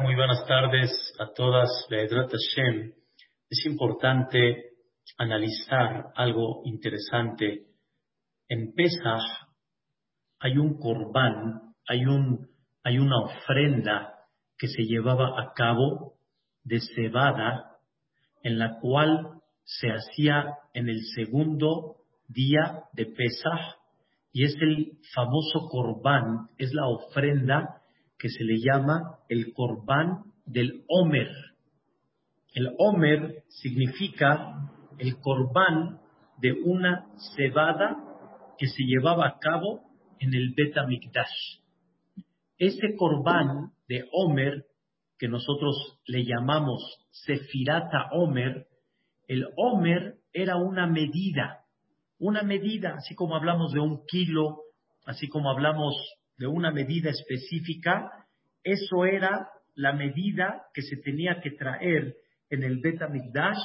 [0.00, 1.68] Muy buenas tardes a todas.
[3.50, 4.70] Es importante
[5.16, 7.66] analizar algo interesante.
[8.48, 9.22] En Pesach
[10.38, 14.14] hay un corbán, hay una ofrenda
[14.56, 16.14] que se llevaba a cabo
[16.62, 17.78] de cebada,
[18.42, 21.96] en la cual se hacía en el segundo
[22.28, 23.76] día de Pesach,
[24.32, 27.77] y es el famoso corbán, es la ofrenda
[28.18, 31.30] que se le llama el corbán del Homer.
[32.52, 36.00] El Homer significa el corbán
[36.38, 37.06] de una
[37.36, 37.96] cebada
[38.58, 39.82] que se llevaba a cabo
[40.18, 41.60] en el Betamikdash.
[42.58, 44.64] Ese corbán de Homer,
[45.18, 48.66] que nosotros le llamamos Sefirata Homer,
[49.28, 51.64] el Homer era una medida,
[52.18, 54.62] una medida, así como hablamos de un kilo,
[55.06, 55.94] así como hablamos
[56.38, 58.10] de una medida específica,
[58.62, 62.16] eso era la medida que se tenía que traer
[62.50, 63.58] en el Betamikdash,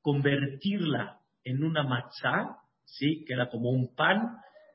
[0.00, 3.24] convertirla en una matzah, ¿sí?
[3.26, 4.20] que era como un pan,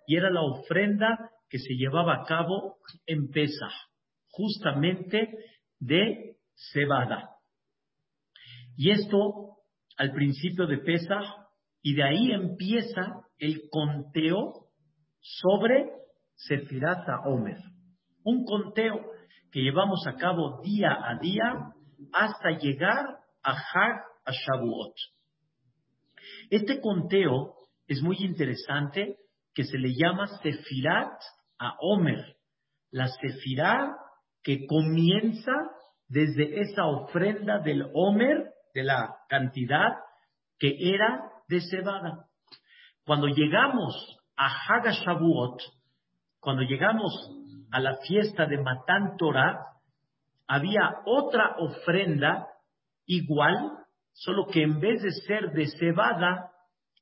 [0.07, 3.73] y era la ofrenda que se llevaba a cabo en Pesach,
[4.29, 5.29] justamente
[5.79, 7.29] de cebada.
[8.77, 9.57] Y esto
[9.97, 11.25] al principio de Pesach,
[11.81, 14.67] y de ahí empieza el conteo
[15.19, 15.91] sobre
[16.47, 17.57] Sefirata Omer.
[18.23, 19.11] Un conteo
[19.51, 21.73] que llevamos a cabo día a día
[22.13, 23.05] hasta llegar
[23.43, 24.95] a Hag a Shavuot.
[26.49, 27.55] Este conteo
[27.87, 29.17] es muy interesante
[29.53, 31.19] que se le llama Sefirat
[31.57, 32.37] a Omer,
[32.91, 33.97] la Sefirá
[34.41, 35.51] que comienza
[36.07, 39.89] desde esa ofrenda del Omer, de la cantidad
[40.57, 42.27] que era de cebada.
[43.05, 45.61] Cuando llegamos a Hag Shavuot,
[46.39, 47.13] cuando llegamos
[47.71, 49.65] a la fiesta de Matán Torah,
[50.47, 52.47] había otra ofrenda
[53.05, 53.55] igual,
[54.13, 56.51] solo que en vez de ser de cebada,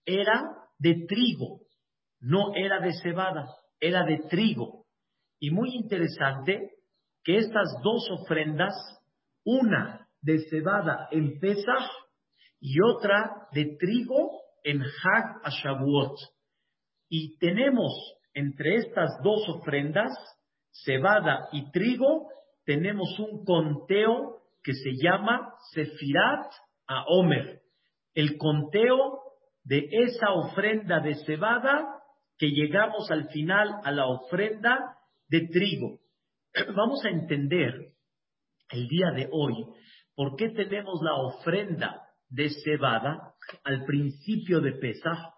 [0.05, 0.43] era
[0.79, 1.61] de trigo.
[2.19, 3.47] No era de cebada,
[3.79, 4.85] era de trigo.
[5.39, 6.71] Y muy interesante
[7.23, 8.73] que estas dos ofrendas,
[9.45, 11.89] una de cebada en Pesach
[12.59, 14.31] y otra de trigo
[14.63, 16.17] en Hag Ashavuot.
[17.07, 20.11] Y tenemos entre estas dos ofrendas,
[20.69, 22.27] cebada y trigo,
[22.65, 26.51] tenemos un conteo que se llama Sefirat
[26.87, 27.61] a Omer,
[28.13, 29.21] el conteo
[29.63, 31.95] de esa ofrenda de cebada
[32.37, 34.97] que llegamos al final a la ofrenda
[35.29, 35.99] de trigo.
[36.75, 37.73] Vamos a entender
[38.69, 39.65] el día de hoy
[40.13, 43.33] por qué tenemos la ofrenda de cebada
[43.63, 45.36] al principio de Pesach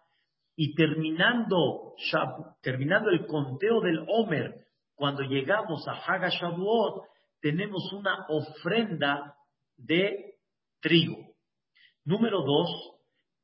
[0.62, 1.96] y terminando,
[2.62, 7.06] terminando el conteo del Homer, cuando llegamos a Haga Shavuot,
[7.40, 9.38] tenemos una ofrenda
[9.78, 10.34] de
[10.82, 11.16] trigo.
[12.04, 12.70] Número dos,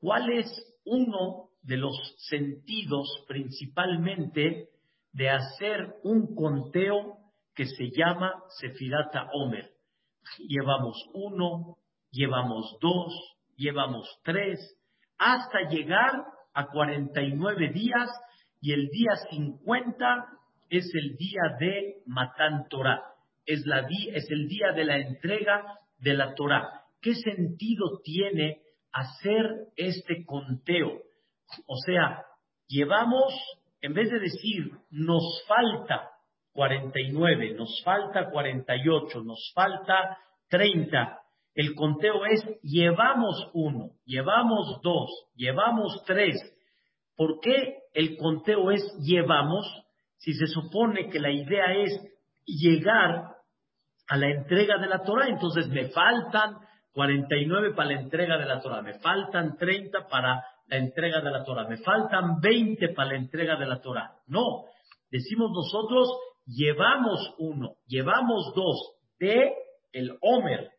[0.01, 0.45] ¿cuál es
[0.83, 1.95] uno de los
[2.27, 4.67] sentidos principalmente
[5.13, 7.15] de hacer un conteo
[7.55, 9.71] que se llama Sefirata Homer?
[10.49, 11.77] Llevamos uno,
[12.11, 13.13] llevamos dos,
[13.55, 14.59] llevamos tres,
[15.17, 18.09] hasta llegar a 49 días
[18.61, 20.25] y el día 50
[20.69, 23.03] es el día de Matán Torah.
[23.45, 26.81] Es, la, es el día de la entrega de la Torah.
[27.01, 28.61] ¿Qué sentido tiene
[28.91, 31.01] hacer este conteo?
[31.67, 32.23] O sea,
[32.67, 33.33] llevamos,
[33.81, 36.09] en vez de decir nos falta
[36.53, 40.17] 49, nos falta 48, nos falta
[40.49, 41.19] 30,
[41.55, 46.35] el conteo es llevamos uno, llevamos dos, llevamos tres.
[47.15, 49.65] ¿Por qué el conteo es llevamos
[50.17, 51.97] si se supone que la idea es
[52.45, 53.35] llegar
[54.07, 55.29] a la entrega de la Torah?
[55.29, 56.57] Entonces me faltan
[56.91, 61.43] 49 para la entrega de la Torah, me faltan 30 para la entrega de la
[61.45, 64.11] Torah, me faltan 20 para la entrega de la Torah.
[64.27, 64.65] No,
[65.09, 66.09] decimos nosotros
[66.45, 69.53] llevamos uno, llevamos dos de
[69.93, 70.74] el Homer,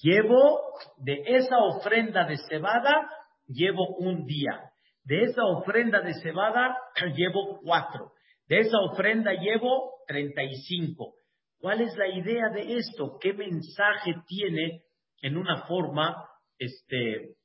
[0.00, 0.60] Llevo
[0.98, 3.10] de esa ofrenda de cebada,
[3.46, 4.70] llevo un día.
[5.04, 6.76] De esa ofrenda de cebada,
[7.14, 8.12] llevo cuatro.
[8.46, 11.14] De esa ofrenda llevo treinta y cinco.
[11.58, 13.18] ¿Cuál es la idea de esto?
[13.20, 14.82] ¿Qué mensaje tiene
[15.20, 16.28] en una forma,
[16.58, 17.36] este,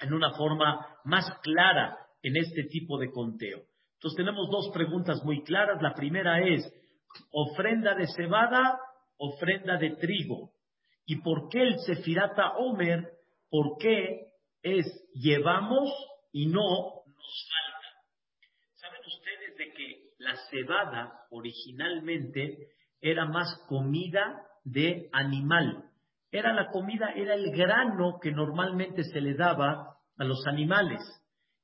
[0.00, 3.58] en una forma más clara en este tipo de conteo?
[3.96, 5.82] Entonces tenemos dos preguntas muy claras.
[5.82, 6.64] La primera es,
[7.30, 8.78] ofrenda de cebada,
[9.18, 10.52] ofrenda de trigo.
[11.06, 13.12] ¿Y por qué el Sefirata Omer?
[13.48, 14.32] ¿Por qué
[14.62, 15.90] es llevamos
[16.32, 16.60] y no
[17.06, 17.88] nos falta?
[18.74, 25.84] ¿Saben ustedes de que la cebada originalmente era más comida de animal.
[26.30, 31.00] Era la comida, era el grano que normalmente se le daba a los animales.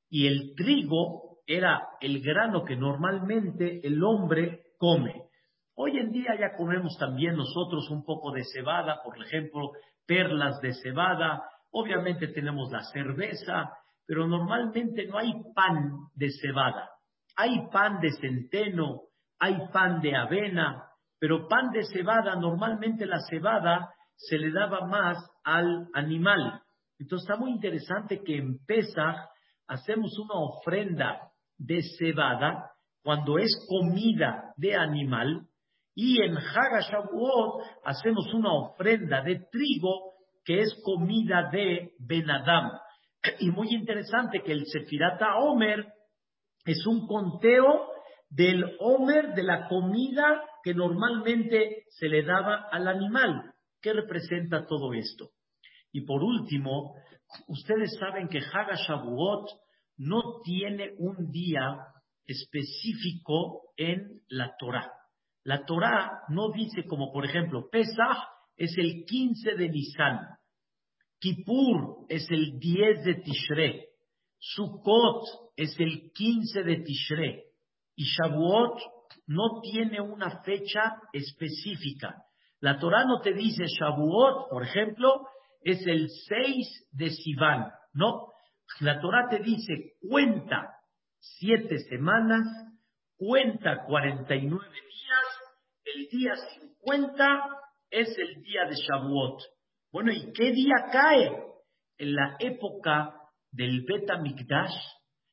[0.08, 5.21] Y el trigo era el grano que normalmente el hombre come.
[5.74, 9.70] Hoy en día ya comemos también nosotros un poco de cebada, por ejemplo,
[10.06, 11.42] perlas de cebada.
[11.70, 13.70] Obviamente tenemos la cerveza,
[14.06, 16.90] pero normalmente no hay pan de cebada.
[17.36, 19.02] Hay pan de centeno,
[19.38, 20.84] hay pan de avena,
[21.18, 26.60] pero pan de cebada, normalmente la cebada se le daba más al animal.
[26.98, 29.16] Entonces está muy interesante que en Pesach
[29.66, 32.70] hacemos una ofrenda de cebada
[33.02, 35.46] cuando es comida de animal
[35.94, 42.70] y en Hagashavuot hacemos una ofrenda de trigo que es comida de Benadam.
[43.38, 45.86] Y muy interesante que el Sefirata Omer
[46.64, 47.90] es un conteo
[48.30, 53.52] del Omer de la comida que normalmente se le daba al animal.
[53.80, 55.30] ¿Qué representa todo esto?
[55.92, 56.94] Y por último,
[57.48, 59.50] ustedes saben que Hagashavuot
[59.98, 61.78] no tiene un día
[62.24, 64.90] específico en la Torah.
[65.44, 68.18] La Torah no dice como, por ejemplo, Pesach
[68.56, 70.20] es el 15 de Nisan,
[71.18, 73.88] Kippur es el 10 de Tishre,
[74.38, 77.44] Sukkot es el 15 de Tishre
[77.94, 78.80] y Shavuot
[79.26, 82.24] no tiene una fecha específica.
[82.60, 85.26] La Torah no te dice Shavuot, por ejemplo,
[85.62, 88.32] es el 6 de Sivan, no.
[88.80, 90.76] La Torah te dice cuenta
[91.18, 92.46] siete semanas,
[93.16, 95.21] cuenta 49 días,
[95.94, 97.46] el día 50
[97.90, 99.42] es el día de Shavuot.
[99.92, 101.30] Bueno, ¿y qué día cae?
[101.98, 103.14] En la época
[103.50, 104.74] del Beta Mikdash,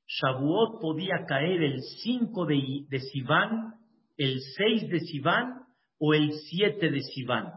[0.06, 3.76] Shavuot podía caer el 5 de, de Sivan,
[4.18, 5.62] el 6 de Sivan
[6.00, 7.54] o el 7 de Sivan.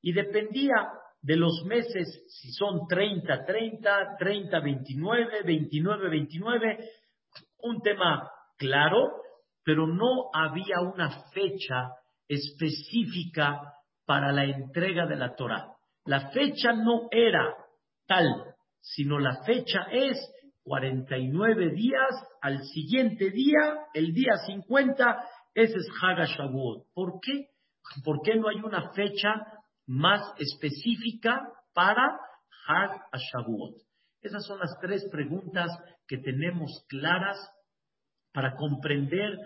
[0.00, 0.88] Y dependía
[1.20, 6.90] de los meses, si son 30, 30, 30, 29, 29, 29,
[7.58, 9.10] un tema claro,
[9.64, 11.90] pero no había una fecha
[12.28, 13.74] específica
[14.04, 15.72] para la entrega de la Torah.
[16.04, 17.54] La fecha no era
[18.06, 20.16] tal, sino la fecha es
[20.62, 25.24] 49 días, al siguiente día, el día 50,
[25.54, 26.86] ese es Hagashavuot.
[26.92, 27.48] ¿Por qué?
[28.04, 29.46] ¿Por qué no hay una fecha
[29.86, 32.18] más específica para
[32.66, 33.08] Hag
[34.22, 35.70] Esas son las tres preguntas
[36.08, 37.38] que tenemos claras
[38.32, 39.38] para comprender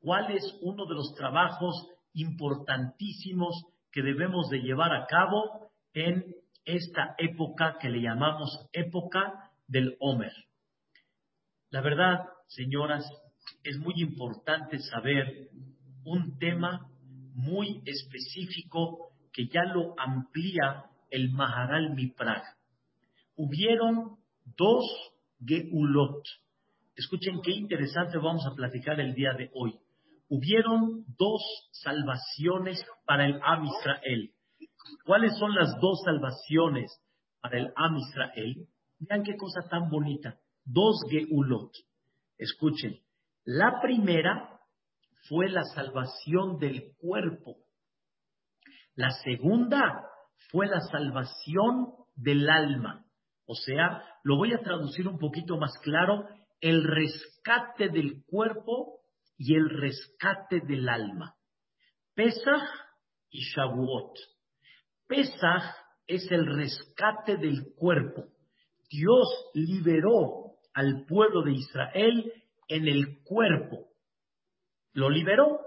[0.00, 6.34] cuál es uno de los trabajos importantísimos que debemos de llevar a cabo en
[6.64, 10.32] esta época que le llamamos época del Homer.
[11.70, 13.08] La verdad, señoras,
[13.62, 15.50] es muy importante saber
[16.04, 16.90] un tema
[17.34, 22.42] muy específico que ya lo amplía el Maharal Miprag.
[23.36, 24.16] Hubieron
[24.56, 24.84] dos
[25.44, 26.22] Geulot.
[26.94, 29.78] Escuchen qué interesante vamos a platicar el día de hoy.
[30.28, 31.42] Hubieron dos
[31.72, 34.32] salvaciones para el Am Israel.
[35.04, 37.00] ¿Cuáles son las dos salvaciones
[37.40, 38.66] para el Am Israel?
[38.98, 40.38] Vean qué cosa tan bonita.
[40.64, 41.72] Dos Geulot.
[42.38, 42.98] Escuchen.
[43.44, 44.58] La primera
[45.28, 47.58] fue la salvación del cuerpo.
[48.94, 50.06] La segunda
[50.50, 53.04] fue la salvación del alma.
[53.46, 56.26] O sea, lo voy a traducir un poquito más claro,
[56.60, 59.00] el rescate del cuerpo
[59.36, 61.34] y el rescate del alma.
[62.14, 62.62] Pesach
[63.30, 64.16] y Shavuot.
[65.06, 65.62] Pesach
[66.06, 68.24] es el rescate del cuerpo.
[68.90, 72.32] Dios liberó al pueblo de Israel
[72.68, 73.88] en el cuerpo.
[74.92, 75.60] Lo liberó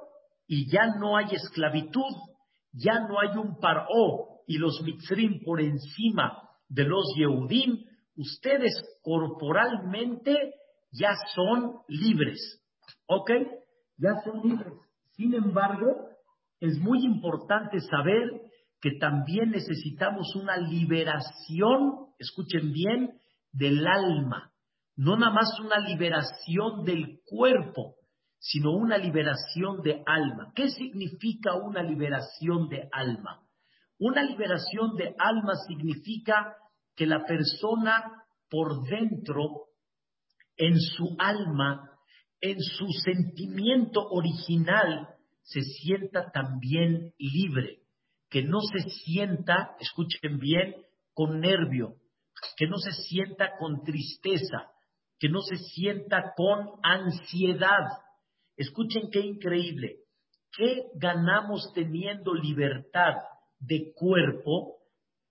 [0.48, 2.16] y ya no hay esclavitud,
[2.72, 7.86] ya no hay un paró y los mitzrim por encima de los Yehudim,
[8.16, 8.74] ustedes
[9.04, 10.36] corporalmente
[10.92, 12.60] ya son libres.
[13.08, 13.32] ¿Ok?
[14.00, 14.74] Ya son libres.
[15.12, 16.10] Sin embargo,
[16.60, 18.42] es muy importante saber
[18.82, 23.20] que también necesitamos una liberación, escuchen bien,
[23.52, 24.52] del alma.
[24.96, 27.96] No nada más una liberación del cuerpo,
[28.38, 30.52] sino una liberación de alma.
[30.56, 33.42] ¿Qué significa una liberación de alma?
[34.00, 36.56] Una liberación de alma significa
[36.96, 39.68] que la persona por dentro,
[40.56, 41.99] en su alma,
[42.42, 45.10] en su sentimiento original,
[45.42, 47.80] se sienta también libre,
[48.30, 50.76] que no se sienta, escuchen bien,
[51.14, 51.96] con nervio,
[52.56, 54.72] que no se sienta con tristeza,
[55.20, 57.88] que no se sienta con ansiedad.
[58.56, 59.98] Escuchen qué increíble.
[60.52, 63.16] ¿Qué ganamos teniendo libertad
[63.60, 64.78] de cuerpo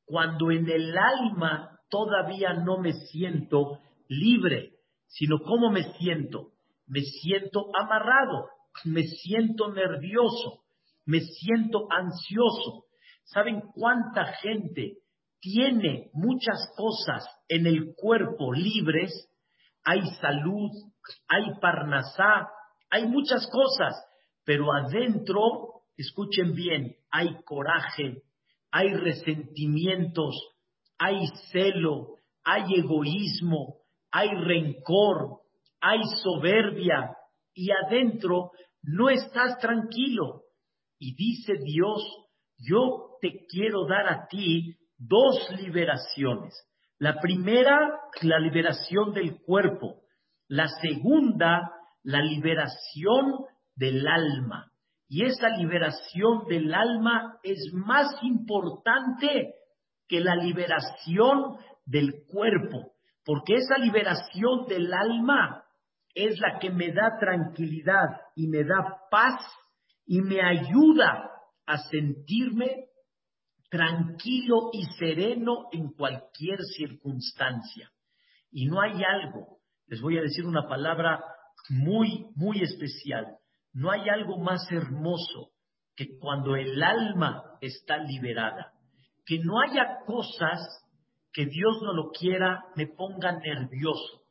[0.04, 4.74] cuando en el alma todavía no me siento libre,
[5.06, 6.52] sino cómo me siento.
[6.88, 8.48] Me siento amarrado,
[8.84, 10.64] me siento nervioso,
[11.04, 12.86] me siento ansioso.
[13.24, 14.98] ¿Saben cuánta gente
[15.40, 19.28] tiene muchas cosas en el cuerpo libres?
[19.84, 20.70] Hay salud,
[21.28, 22.48] hay parnasá,
[22.90, 23.94] hay muchas cosas,
[24.44, 28.22] pero adentro, escuchen bien, hay coraje,
[28.70, 30.34] hay resentimientos,
[30.98, 33.76] hay celo, hay egoísmo,
[34.10, 35.40] hay rencor,
[35.80, 37.16] hay soberbia
[37.54, 38.50] y adentro
[38.82, 40.42] no estás tranquilo.
[40.98, 42.02] Y dice Dios,
[42.58, 46.54] yo te quiero dar a ti dos liberaciones.
[46.98, 50.02] La primera, la liberación del cuerpo.
[50.48, 51.70] La segunda,
[52.02, 53.44] la liberación
[53.76, 54.72] del alma.
[55.08, 59.54] Y esa liberación del alma es más importante
[60.08, 61.56] que la liberación
[61.86, 62.92] del cuerpo,
[63.24, 65.64] porque esa liberación del alma
[66.26, 69.40] es la que me da tranquilidad y me da paz
[70.04, 71.30] y me ayuda
[71.64, 72.86] a sentirme
[73.70, 77.90] tranquilo y sereno en cualquier circunstancia.
[78.50, 81.22] Y no hay algo, les voy a decir una palabra
[81.68, 83.36] muy, muy especial,
[83.72, 85.50] no hay algo más hermoso
[85.94, 88.72] que cuando el alma está liberada,
[89.24, 90.60] que no haya cosas
[91.32, 94.22] que Dios no lo quiera me pongan nervioso,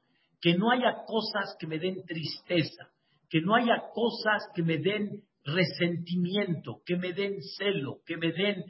[0.42, 2.90] que no haya cosas que me den tristeza,
[3.30, 8.64] que no haya cosas que me den resentimiento, que me den celo, que me den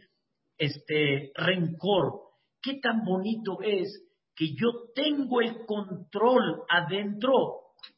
[0.58, 2.22] este rencor.
[2.62, 3.88] Qué tan bonito es
[4.36, 7.34] que yo tengo el control adentro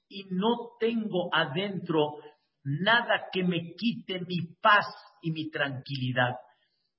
[0.08, 2.16] y no tengo adentro
[2.64, 4.86] nada que me quite mi paz
[5.22, 6.36] y mi tranquilidad.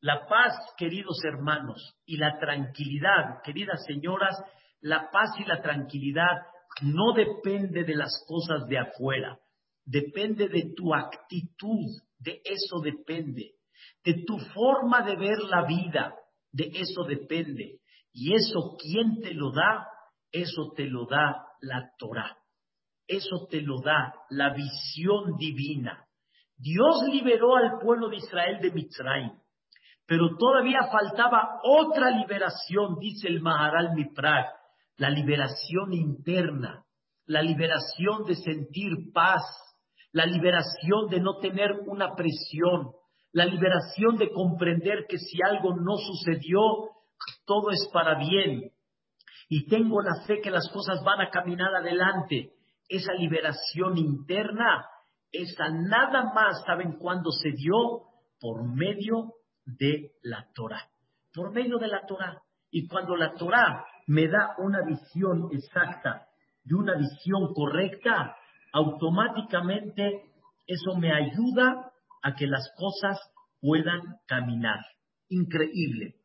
[0.00, 4.35] La paz, queridos hermanos, y la tranquilidad, queridas señoras,
[4.81, 6.39] la paz y la tranquilidad
[6.83, 9.39] no depende de las cosas de afuera,
[9.85, 11.87] depende de tu actitud,
[12.19, 13.53] de eso depende,
[14.05, 16.15] de tu forma de ver la vida,
[16.53, 17.81] de eso depende.
[18.12, 19.87] Y eso, ¿quién te lo da?
[20.33, 22.37] Eso te lo da la Torah.
[23.07, 26.07] Eso te lo da la visión divina.
[26.57, 29.33] Dios liberó al pueblo de Israel de Mitzrayim,
[30.07, 34.47] pero todavía faltaba otra liberación, dice el Maharal Miprag,
[35.00, 36.85] la liberación interna,
[37.25, 39.40] la liberación de sentir paz,
[40.12, 42.92] la liberación de no tener una presión,
[43.33, 46.61] la liberación de comprender que si algo no sucedió,
[47.47, 48.73] todo es para bien.
[49.49, 52.52] Y tengo la fe que las cosas van a caminar adelante.
[52.87, 54.85] Esa liberación interna,
[55.33, 58.02] esa nada más, ¿saben cuándo se dio?
[58.38, 59.33] Por medio
[59.64, 60.90] de la Torah.
[61.33, 62.42] Por medio de la Torah.
[62.71, 66.26] Y cuando la Torah me da una visión exacta
[66.64, 68.35] y una visión correcta,
[68.73, 70.33] automáticamente
[70.67, 73.21] eso me ayuda a que las cosas
[73.61, 74.81] puedan caminar.
[75.29, 76.17] Increíble.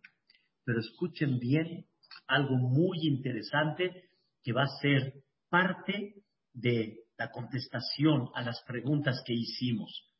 [0.63, 1.85] Pero escuchen bien
[2.25, 4.09] algo muy interesante
[4.41, 6.23] que va a ser parte
[6.53, 10.11] de la contestación a las preguntas que hicimos.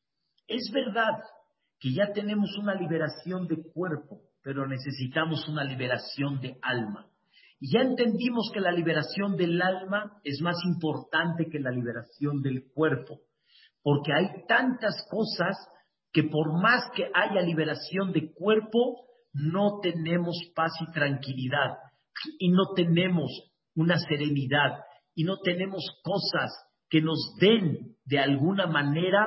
[0.48, 1.17] Es verdad
[1.79, 7.10] que ya tenemos una liberación de cuerpo, pero necesitamos una liberación de alma.
[7.65, 12.72] Y ya entendimos que la liberación del alma es más importante que la liberación del
[12.72, 13.22] cuerpo,
[13.81, 15.57] porque hay tantas cosas
[16.13, 21.79] que por más que haya liberación de cuerpo, no tenemos paz y tranquilidad,
[22.38, 23.31] y no tenemos
[23.74, 24.84] una serenidad,
[25.15, 26.51] y no tenemos cosas
[26.88, 29.25] que nos den de alguna manera,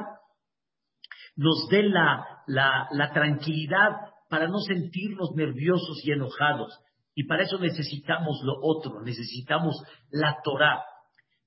[1.35, 3.97] nos den la, la, la tranquilidad
[4.31, 6.79] para no sentirnos nerviosos y enojados.
[7.19, 10.85] Y para eso necesitamos lo otro, necesitamos la Torah.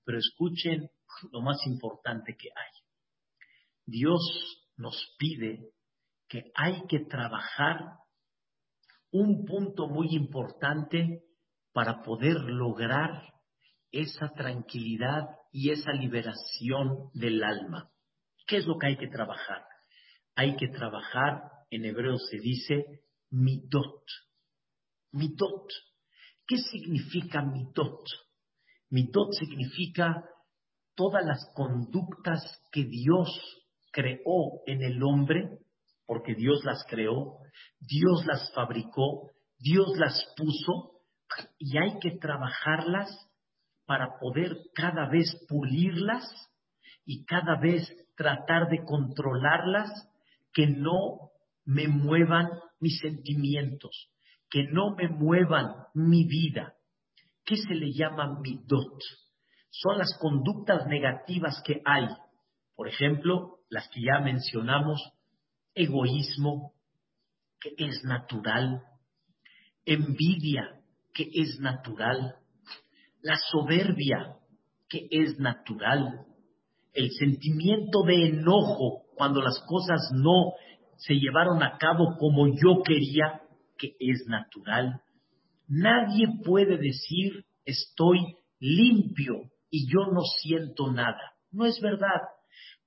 [0.03, 0.89] Pero escuchen
[1.31, 2.73] lo más importante que hay.
[3.85, 4.19] Dios
[4.75, 5.69] nos pide
[6.27, 7.85] que hay que trabajar
[9.11, 11.23] un punto muy importante
[11.71, 13.31] para poder lograr
[13.91, 15.23] esa tranquilidad
[15.53, 17.89] y esa liberación del alma.
[18.45, 19.63] ¿Qué es lo que hay que trabajar?
[20.35, 24.03] Hay que trabajar, en hebreo se dice, mitot.
[25.11, 25.67] Mitot.
[26.47, 28.03] ¿Qué significa mitot?
[28.89, 30.25] Mitot significa
[30.95, 32.41] todas las conductas
[32.71, 33.29] que Dios
[33.91, 35.59] creó en el hombre,
[36.05, 37.37] porque Dios las creó,
[37.79, 40.91] Dios las fabricó, Dios las puso,
[41.57, 43.09] y hay que trabajarlas
[43.85, 46.23] para poder cada vez pulirlas
[47.05, 49.89] y cada vez tratar de controlarlas,
[50.53, 51.31] que no
[51.65, 52.49] me muevan
[52.79, 54.10] mis sentimientos,
[54.51, 56.75] que no me muevan mi vida.
[57.45, 58.99] ¿Qué se le llama midot?
[59.71, 62.07] Son las conductas negativas que hay.
[62.75, 65.01] Por ejemplo, las que ya mencionamos,
[65.73, 66.73] egoísmo,
[67.59, 68.83] que es natural,
[69.85, 70.81] envidia,
[71.13, 72.35] que es natural,
[73.21, 74.35] la soberbia,
[74.89, 76.25] que es natural,
[76.93, 80.53] el sentimiento de enojo cuando las cosas no
[80.97, 83.41] se llevaron a cabo como yo quería,
[83.81, 85.01] que es natural.
[85.67, 91.33] Nadie puede decir estoy limpio y yo no siento nada.
[91.51, 92.21] No es verdad.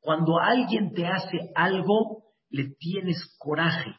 [0.00, 3.96] Cuando alguien te hace algo, le tienes coraje.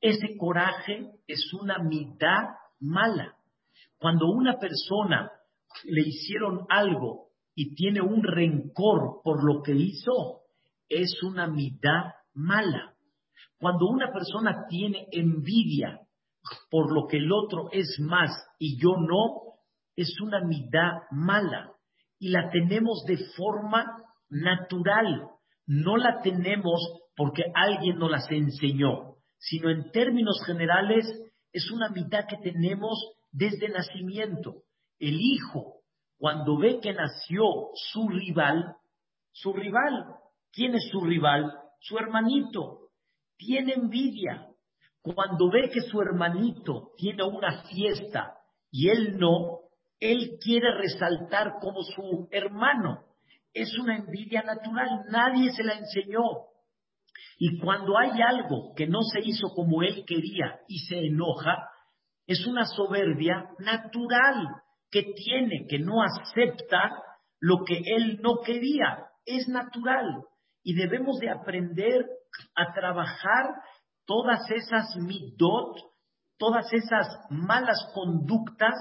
[0.00, 2.42] Ese coraje es una mitad
[2.80, 3.36] mala.
[3.98, 5.30] Cuando una persona
[5.84, 10.42] le hicieron algo y tiene un rencor por lo que hizo,
[10.88, 12.94] es una mitad mala.
[13.58, 16.00] Cuando una persona tiene envidia
[16.70, 19.48] por lo que el otro es más y yo no,
[19.96, 21.72] es una mitad mala.
[22.18, 23.84] Y la tenemos de forma
[24.28, 25.28] natural.
[25.66, 26.80] No la tenemos
[27.16, 31.06] porque alguien nos las enseñó, sino en términos generales
[31.52, 32.98] es una mitad que tenemos
[33.32, 34.62] desde nacimiento.
[34.98, 35.82] El hijo,
[36.16, 38.76] cuando ve que nació su rival,
[39.32, 40.14] su rival,
[40.52, 41.52] ¿quién es su rival?
[41.80, 42.90] Su hermanito.
[43.36, 44.47] Tiene envidia.
[45.02, 48.34] Cuando ve que su hermanito tiene una fiesta
[48.70, 49.60] y él no,
[50.00, 53.08] él quiere resaltar como su hermano
[53.52, 56.22] es una envidia natural, nadie se la enseñó.
[57.38, 61.68] Y cuando hay algo que no se hizo como él quería y se enoja,
[62.26, 64.48] es una soberbia natural
[64.90, 67.02] que tiene, que no acepta
[67.40, 69.06] lo que él no quería.
[69.24, 70.24] Es natural.
[70.62, 72.04] Y debemos de aprender
[72.54, 73.46] a trabajar
[74.08, 75.76] todas esas midot,
[76.38, 78.74] todas esas malas conductas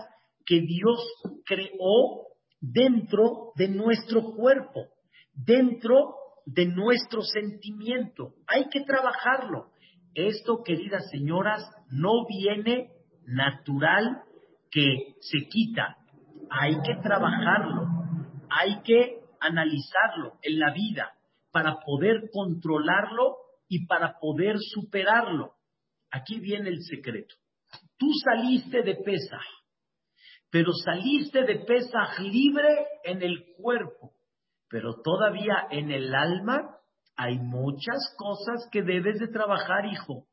[0.46, 1.06] que Dios
[1.46, 2.28] creó
[2.62, 4.86] dentro de nuestro cuerpo,
[5.34, 8.36] dentro de nuestro sentimiento.
[8.48, 9.72] Hay que trabajarlo.
[10.14, 12.92] Esto, queridas señoras, no viene
[13.26, 14.24] natural
[14.72, 15.98] que se quita.
[16.50, 17.86] Hay que trabajarlo.
[18.50, 21.12] Hay que analizarlo en la vida
[21.52, 23.36] para poder controlarlo
[23.68, 25.54] y para poder superarlo.
[26.12, 27.36] Aquí viene el secreto.
[27.98, 29.40] Tú saliste de pesa
[30.50, 34.14] pero saliste de Pesaj libre en el cuerpo,
[34.70, 36.78] pero todavía en el alma
[37.16, 40.26] hay muchas cosas que debes de trabajar, hijo.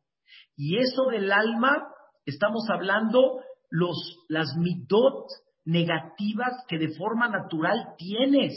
[0.57, 1.89] Y eso del alma,
[2.27, 3.97] estamos hablando los,
[4.29, 5.27] las midot
[5.65, 8.53] negativas que de forma natural tienes.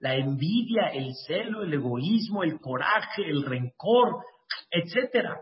[0.00, 4.22] La envidia, el celo, el egoísmo, el coraje, el rencor,
[4.70, 5.40] etcétera.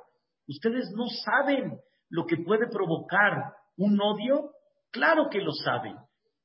[0.48, 4.50] Ustedes no saben lo que puede provocar un odio
[4.96, 5.94] Claro que lo saben.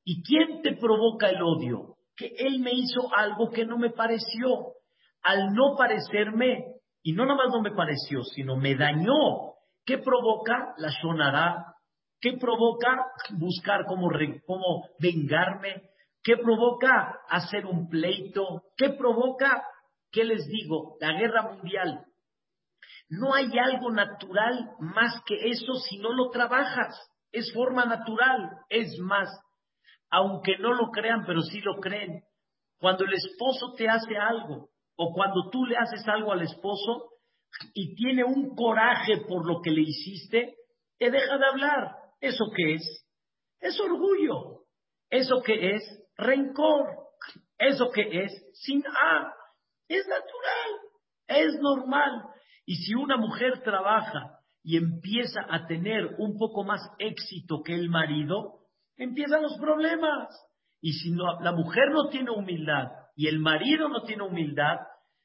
[0.04, 1.96] ¿Y quién te provoca el odio?
[2.14, 4.74] Que él me hizo algo que no me pareció.
[5.22, 6.64] Al no parecerme,
[7.02, 9.54] y no nada más no me pareció, sino me dañó.
[9.86, 11.64] ¿Qué provoca la sonará?
[12.20, 13.06] ¿Qué provoca
[13.38, 14.10] buscar cómo,
[14.46, 15.82] cómo vengarme?
[16.22, 18.62] ¿Qué provoca hacer un pleito?
[18.76, 19.64] ¿Qué provoca,
[20.10, 22.04] qué les digo, la guerra mundial?
[23.08, 26.96] No hay algo natural más que eso si no lo trabajas
[27.32, 29.28] es forma natural, es más,
[30.10, 32.22] aunque no lo crean, pero sí lo creen.
[32.78, 37.10] Cuando el esposo te hace algo, o cuando tú le haces algo al esposo
[37.72, 40.54] y tiene un coraje por lo que le hiciste,
[40.98, 41.96] te deja de hablar.
[42.20, 43.06] ¿Eso qué es?
[43.60, 44.64] Es orgullo.
[45.08, 46.01] ¿Eso qué es?
[46.16, 46.88] Rencor.
[47.58, 48.32] ¿Eso qué es?
[48.54, 49.32] Sin A.
[49.88, 50.70] Es natural.
[51.28, 52.22] Es normal.
[52.66, 57.88] Y si una mujer trabaja y empieza a tener un poco más éxito que el
[57.88, 58.60] marido,
[58.96, 60.28] empiezan los problemas.
[60.80, 64.78] Y si no, la mujer no tiene humildad y el marido no tiene humildad,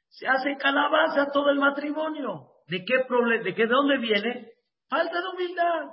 [0.10, 2.52] se hace calabaza todo el matrimonio.
[2.68, 3.44] ¿De qué problema?
[3.44, 4.52] ¿De qué de dónde viene?
[4.90, 5.92] Falta de humildad.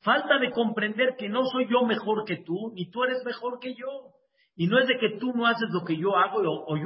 [0.00, 3.74] Falta de comprender que no soy yo mejor que tú, ni tú eres mejor que
[3.74, 4.14] yo.
[4.54, 6.76] Y no es de que tú no haces lo que yo hago o,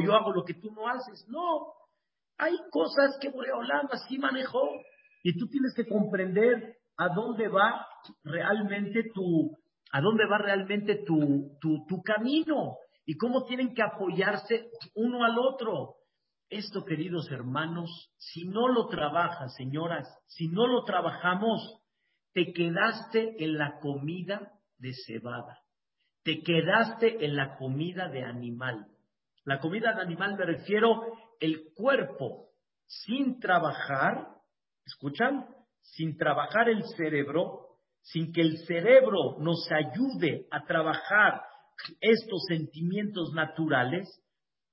[0.00, 1.26] yo, hago lo que tú no haces.
[1.28, 1.72] No.
[2.38, 4.68] Hay cosas que Boreolam así manejó.
[5.22, 7.86] Y tú tienes que comprender a dónde va
[8.24, 9.56] realmente tu,
[9.90, 15.96] a dónde va realmente tu camino y cómo tienen que apoyarse uno al otro.
[16.48, 21.80] Esto, queridos hermanos, si no lo trabajas, señoras, si no lo trabajamos,
[22.32, 25.58] te quedaste en la comida de cebada,
[26.24, 28.86] te quedaste en la comida de animal.
[29.44, 31.02] La comida de animal me refiero
[31.38, 32.48] el cuerpo
[32.86, 34.34] sin trabajar
[34.86, 35.46] ¿Escuchan?
[35.80, 41.42] sin trabajar el cerebro, sin que el cerebro nos ayude a trabajar
[42.00, 44.08] estos sentimientos naturales,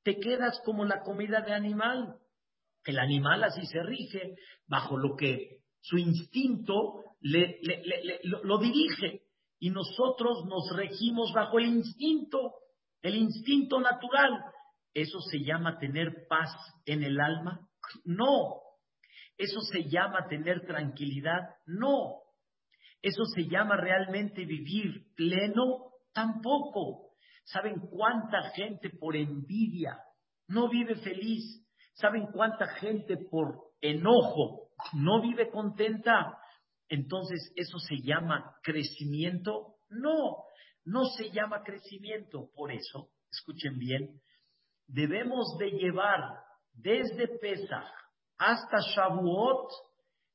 [0.04, 2.16] te quedas como la comida de animal.
[2.86, 4.36] El animal así se rige
[4.68, 7.60] bajo lo que su instinto le,
[8.24, 9.24] lo dirige
[9.62, 12.56] y nosotros nos regimos bajo el instinto,
[13.04, 14.44] el instinto natural.
[14.92, 16.50] ¿Eso se llama tener paz
[16.86, 17.70] en el alma?
[18.04, 18.60] No.
[19.38, 21.42] ¿Eso se llama tener tranquilidad?
[21.68, 22.24] No.
[23.04, 25.92] ¿Eso se llama realmente vivir pleno?
[26.12, 27.12] Tampoco.
[27.44, 29.96] ¿Saben cuánta gente por envidia
[30.48, 31.68] no vive feliz?
[31.94, 36.41] ¿Saben cuánta gente por enojo no vive contenta?
[36.92, 39.76] Entonces, ¿eso se llama crecimiento?
[39.90, 40.44] No,
[40.84, 42.50] no se llama crecimiento.
[42.54, 44.20] Por eso, escuchen bien,
[44.88, 46.20] debemos de llevar
[46.74, 47.88] desde Pesach
[48.38, 49.72] hasta Shavuot,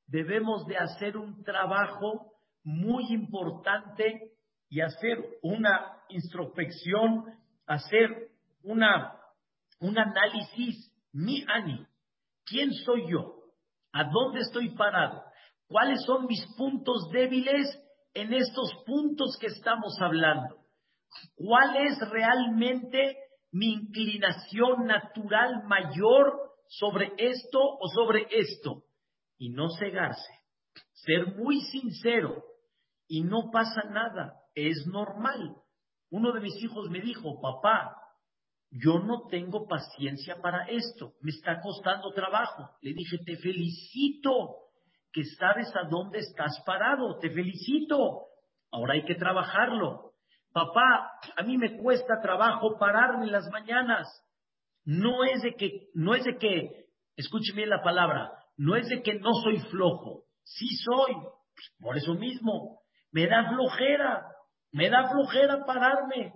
[0.06, 2.32] debemos de hacer un trabajo
[2.64, 4.32] muy importante
[4.70, 8.30] y hacer una introspección, hacer
[8.62, 9.20] una,
[9.80, 11.86] un análisis, mi ani,
[12.46, 13.42] ¿quién soy yo?
[13.92, 15.25] ¿A dónde estoy parado?
[15.68, 17.66] ¿Cuáles son mis puntos débiles
[18.14, 20.56] en estos puntos que estamos hablando?
[21.34, 23.16] ¿Cuál es realmente
[23.52, 28.84] mi inclinación natural mayor sobre esto o sobre esto?
[29.38, 30.32] Y no cegarse,
[30.92, 32.44] ser muy sincero
[33.08, 35.56] y no pasa nada, es normal.
[36.10, 37.96] Uno de mis hijos me dijo, papá,
[38.70, 42.70] yo no tengo paciencia para esto, me está costando trabajo.
[42.80, 44.65] Le dije, te felicito
[45.16, 48.26] que sabes a dónde estás parado, te felicito.
[48.70, 50.12] Ahora hay que trabajarlo.
[50.52, 54.06] Papá, a mí me cuesta trabajo pararme en las mañanas.
[54.84, 56.84] No es de que, no es de que,
[57.16, 60.24] escúcheme la palabra, no es de que no soy flojo.
[60.44, 61.14] Sí soy,
[61.80, 62.80] por eso mismo.
[63.10, 64.26] Me da flojera,
[64.70, 66.34] me da flojera pararme.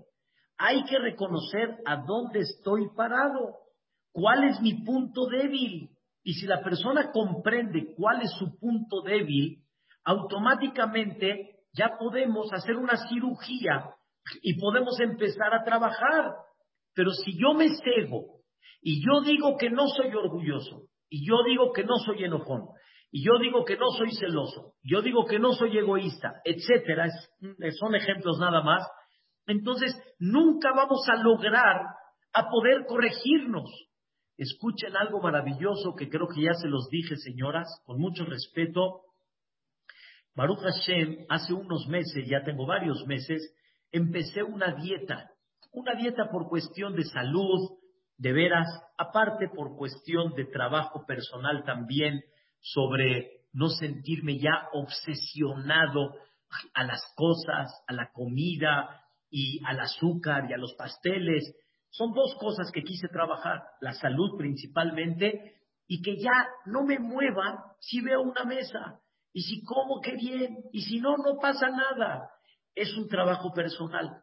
[0.56, 3.58] Hay que reconocer a dónde estoy parado,
[4.10, 5.90] cuál es mi punto débil.
[6.22, 9.62] Y si la persona comprende cuál es su punto débil,
[10.04, 13.94] automáticamente ya podemos hacer una cirugía
[14.42, 16.32] y podemos empezar a trabajar.
[16.94, 18.40] Pero si yo me cego
[18.82, 22.68] y yo digo que no soy orgulloso, y yo digo que no soy enojón,
[23.10, 27.08] y yo digo que no soy celoso, yo digo que no soy egoísta, etcétera,
[27.78, 28.86] son ejemplos nada más,
[29.46, 31.82] entonces nunca vamos a lograr
[32.32, 33.68] a poder corregirnos.
[34.40, 39.02] Escuchen algo maravilloso que creo que ya se los dije, señoras, con mucho respeto.
[40.34, 43.54] Baruch Hashem, hace unos meses, ya tengo varios meses,
[43.92, 45.30] empecé una dieta,
[45.72, 47.68] una dieta por cuestión de salud,
[48.16, 52.22] de veras, aparte por cuestión de trabajo personal también,
[52.60, 56.14] sobre no sentirme ya obsesionado
[56.72, 61.54] a las cosas, a la comida y al azúcar y a los pasteles.
[61.90, 67.74] Son dos cosas que quise trabajar, la salud principalmente y que ya no me mueva
[67.80, 69.00] si veo una mesa
[69.32, 72.30] y si como qué bien y si no, no pasa nada.
[72.74, 74.22] Es un trabajo personal.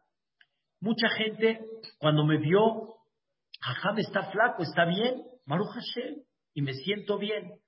[0.80, 1.60] Mucha gente
[1.98, 2.94] cuando me vio,
[3.60, 6.22] ajá, me está flaco, está bien, Maru Hashem,
[6.54, 7.60] y me siento bien.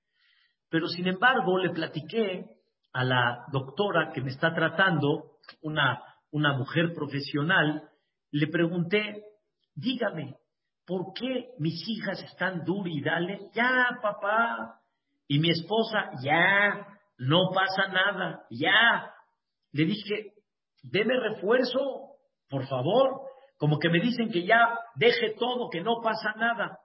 [0.70, 2.46] Pero sin embargo, le platiqué
[2.92, 7.90] a la doctora que me está tratando, una, una mujer profesional,
[8.30, 9.24] le pregunté,
[9.80, 10.36] dígame,
[10.86, 13.38] ¿por qué mis hijas están duras y dale?
[13.54, 14.80] Ya, papá.
[15.26, 16.86] Y mi esposa, ya,
[17.18, 19.12] no pasa nada, ya.
[19.72, 20.32] Le dije,
[20.82, 22.16] deme refuerzo,
[22.48, 23.28] por favor.
[23.56, 26.78] Como que me dicen que ya deje todo, que no pasa nada.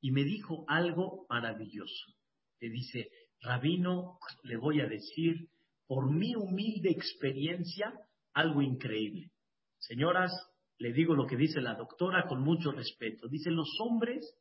[0.00, 2.12] Y me dijo algo maravilloso.
[2.60, 3.08] Le dice,
[3.40, 5.48] Rabino, le voy a decir,
[5.86, 7.92] por mi humilde experiencia,
[8.34, 9.30] algo increíble.
[9.78, 10.32] Señoras,
[10.78, 13.28] le digo lo que dice la doctora con mucho respeto.
[13.28, 14.32] Dice, los hombres,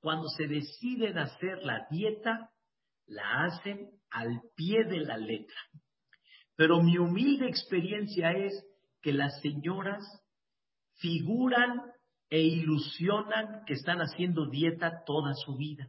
[0.00, 2.50] cuando se deciden hacer la dieta,
[3.06, 5.56] la hacen al pie de la letra.
[6.56, 8.64] Pero mi humilde experiencia es
[9.02, 10.02] que las señoras
[10.94, 11.82] figuran
[12.30, 15.88] e ilusionan que están haciendo dieta toda su vida,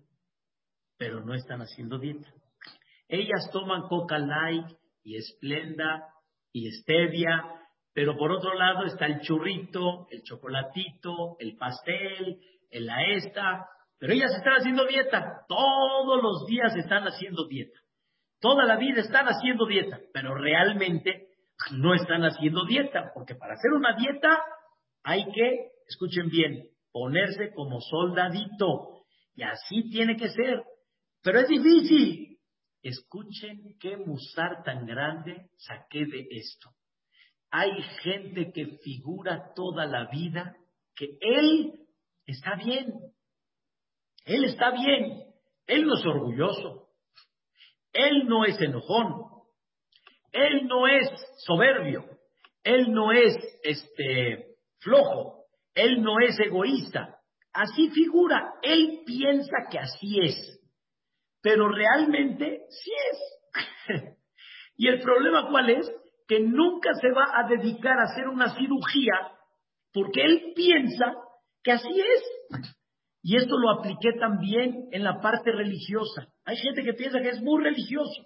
[0.97, 2.31] pero no están haciendo dieta.
[3.07, 4.67] Ellas toman Coca Light
[5.03, 6.13] y Esplenda
[6.51, 7.56] y Stevia
[7.97, 12.37] pero por otro lado está el churrito, el chocolatito, el pastel,
[12.69, 13.65] el la esta.
[13.97, 15.41] Pero ellas están haciendo dieta.
[15.47, 17.79] Todos los días están haciendo dieta.
[18.39, 19.99] Toda la vida están haciendo dieta.
[20.13, 21.29] Pero realmente
[21.71, 23.09] no están haciendo dieta.
[23.15, 24.43] Porque para hacer una dieta
[25.01, 29.05] hay que, escuchen bien, ponerse como soldadito.
[29.33, 30.61] Y así tiene que ser.
[31.23, 32.37] Pero es difícil.
[32.83, 36.76] Escuchen qué musar tan grande saqué de esto.
[37.51, 37.71] Hay
[38.03, 40.55] gente que figura toda la vida
[40.95, 41.87] que él
[42.25, 42.93] está bien.
[44.25, 45.23] Él está bien.
[45.65, 46.89] Él no es orgulloso.
[47.93, 49.23] Él no es enojón.
[50.31, 51.07] Él no es
[51.45, 52.05] soberbio.
[52.63, 55.45] Él no es este flojo.
[55.73, 57.19] Él no es egoísta.
[57.53, 58.55] Así figura.
[58.61, 60.61] Él piensa que así es.
[61.41, 63.87] Pero realmente sí es.
[64.75, 65.89] y el problema cuál es?
[66.27, 69.31] Que nunca se va a dedicar a hacer una cirugía
[69.93, 71.15] porque él piensa
[71.63, 72.65] que así es.
[73.23, 76.27] Y esto lo apliqué también en la parte religiosa.
[76.45, 78.25] Hay gente que piensa que es muy religioso,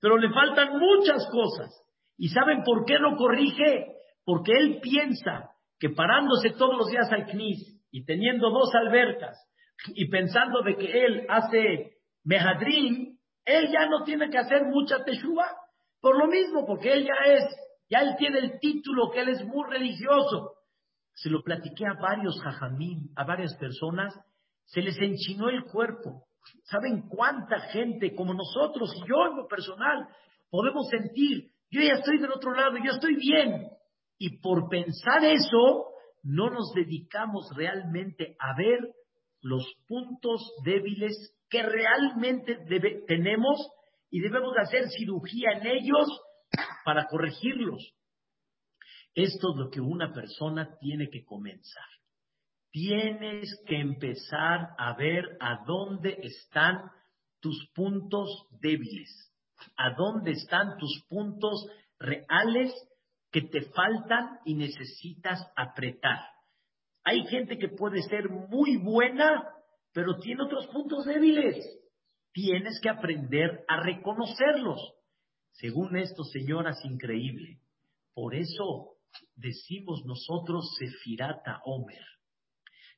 [0.00, 1.70] pero le faltan muchas cosas.
[2.18, 3.94] ¿Y saben por qué no corrige?
[4.24, 9.38] Porque él piensa que parándose todos los días al CNIS y teniendo dos albercas
[9.94, 11.92] y pensando de que él hace
[12.24, 15.46] mehadrim, él ya no tiene que hacer mucha teshuva.
[16.00, 17.44] Por lo mismo, porque él ya es,
[17.88, 20.60] ya él tiene el título que él es muy religioso
[21.20, 24.14] se lo platiqué a varios jajamín, a varias personas,
[24.64, 26.24] se les enchinó el cuerpo.
[26.64, 30.08] ¿Saben cuánta gente como nosotros y yo en lo personal
[30.50, 33.68] podemos sentir, yo ya estoy del otro lado, yo estoy bien?
[34.18, 35.88] Y por pensar eso,
[36.22, 38.78] no nos dedicamos realmente a ver
[39.42, 42.56] los puntos débiles que realmente
[43.06, 43.70] tenemos
[44.10, 46.08] y debemos hacer cirugía en ellos
[46.84, 47.94] para corregirlos.
[49.14, 51.86] Esto es lo que una persona tiene que comenzar.
[52.70, 56.90] Tienes que empezar a ver a dónde están
[57.40, 59.32] tus puntos débiles,
[59.76, 61.66] a dónde están tus puntos
[61.98, 62.72] reales
[63.32, 66.20] que te faltan y necesitas apretar.
[67.04, 69.48] Hay gente que puede ser muy buena,
[69.92, 71.79] pero tiene otros puntos débiles.
[72.32, 74.80] Tienes que aprender a reconocerlos.
[75.52, 77.60] Según esto, señoras, increíble.
[78.14, 78.96] Por eso
[79.34, 82.04] decimos nosotros Sefirata Omer.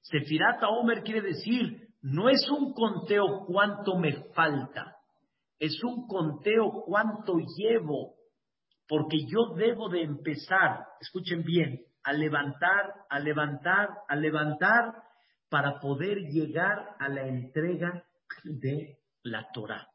[0.02, 4.96] Sefirata Omer quiere decir, no es un conteo cuánto me falta,
[5.58, 8.16] es un conteo cuánto llevo,
[8.88, 15.02] porque yo debo de empezar, escuchen bien, a levantar, a levantar, a levantar,
[15.48, 18.04] para poder llegar a la entrega
[18.44, 19.86] de la Torah.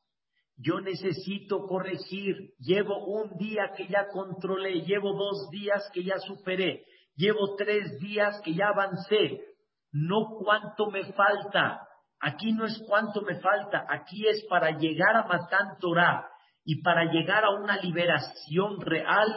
[0.56, 2.36] Yo necesito corregir.
[2.60, 6.84] Llevo un día que ya controlé, llevo dos días que ya superé,
[7.16, 9.42] llevo tres días que ya avancé.
[9.92, 11.82] No cuánto me falta.
[12.20, 16.28] Aquí no es cuánto me falta, aquí es para llegar a Matan Torah
[16.66, 19.28] y para llegar a una liberación real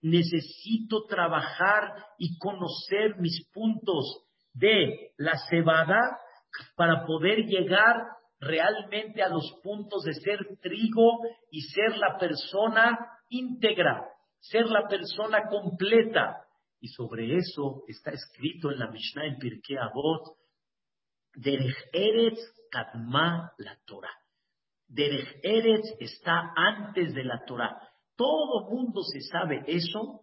[0.00, 5.98] necesito trabajar y conocer mis puntos de la cebada
[6.76, 8.06] para poder llegar
[8.40, 11.20] realmente a los puntos de ser trigo
[11.50, 12.98] y ser la persona
[13.28, 14.06] íntegra,
[14.40, 16.44] ser la persona completa.
[16.80, 20.36] Y sobre eso está escrito en la Mishnah en Pirkei Avot,
[21.34, 24.14] Derech Eretz Kadma la Torah.
[24.86, 27.80] Derech Eretz está antes de la Torah.
[28.16, 30.22] Todo mundo se sabe eso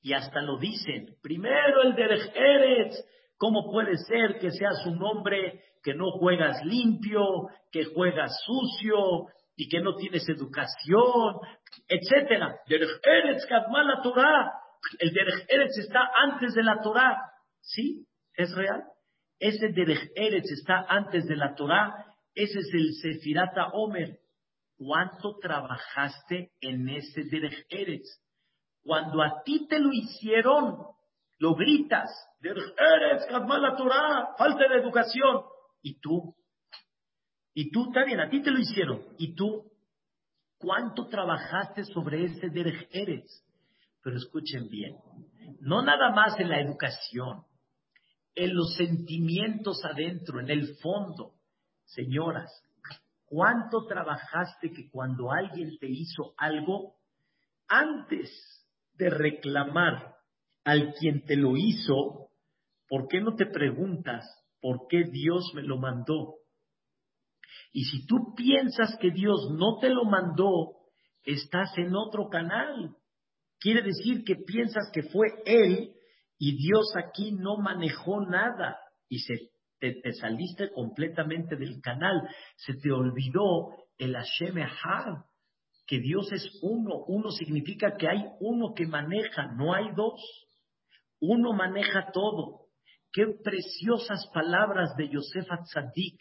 [0.00, 1.16] y hasta lo dicen.
[1.22, 2.96] Primero el Derech Eretz.
[3.38, 9.68] ¿Cómo puede ser que sea su nombre que no juegas limpio, que juegas sucio y
[9.68, 11.36] que no tienes educación,
[11.86, 12.56] etcétera.
[12.68, 14.52] Derech Eretz la Torah.
[14.98, 17.16] El Derech Eretz está antes de la Torah.
[17.60, 18.04] ¿Sí?
[18.34, 18.82] ¿Es real?
[19.38, 21.94] Ese Derech Eretz está antes de la Torah.
[22.34, 24.18] Ese es el Sefirata Omer.
[24.76, 28.08] ¿Cuánto trabajaste en ese Derech Eretz?
[28.82, 30.76] Cuando a ti te lo hicieron,
[31.38, 32.10] lo gritas.
[32.42, 34.34] Eretz la Torah.
[34.38, 35.42] Falta de educación.
[35.82, 36.34] ¿Y tú?
[37.54, 39.02] Y tú, está bien, a ti te lo hicieron.
[39.18, 39.70] ¿Y tú?
[40.58, 43.44] ¿Cuánto trabajaste sobre ese Derech Eres?
[44.02, 44.96] Pero escuchen bien,
[45.60, 47.44] no nada más en la educación,
[48.34, 51.32] en los sentimientos adentro, en el fondo.
[51.84, 52.50] Señoras,
[53.24, 56.96] ¿cuánto trabajaste que cuando alguien te hizo algo,
[57.68, 58.30] antes
[58.94, 60.15] de reclamar
[60.66, 62.28] al quien te lo hizo,
[62.88, 64.26] ¿por qué no te preguntas
[64.66, 66.38] por qué Dios me lo mandó.
[67.72, 70.72] Y si tú piensas que Dios no te lo mandó,
[71.22, 72.96] estás en otro canal.
[73.60, 75.92] Quiere decir que piensas que fue Él
[76.38, 78.76] y Dios aquí no manejó nada
[79.08, 79.34] y se,
[79.78, 82.28] te, saliste completamente del canal.
[82.56, 85.24] Se te olvidó el Hashem Echad,
[85.86, 87.04] que Dios es uno.
[87.06, 90.20] Uno significa que hay uno que maneja, no hay dos.
[91.28, 92.66] Uno maneja todo.
[93.12, 96.20] Qué preciosas palabras de Yosef Atzadik,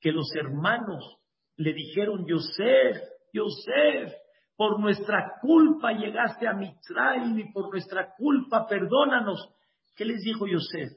[0.00, 1.18] que los hermanos
[1.56, 2.96] le dijeron, Yosef,
[3.32, 4.12] Yosef,
[4.56, 9.48] por nuestra culpa llegaste a Mitzrayim y por nuestra culpa perdónanos.
[9.96, 10.92] ¿Qué les dijo Yosef?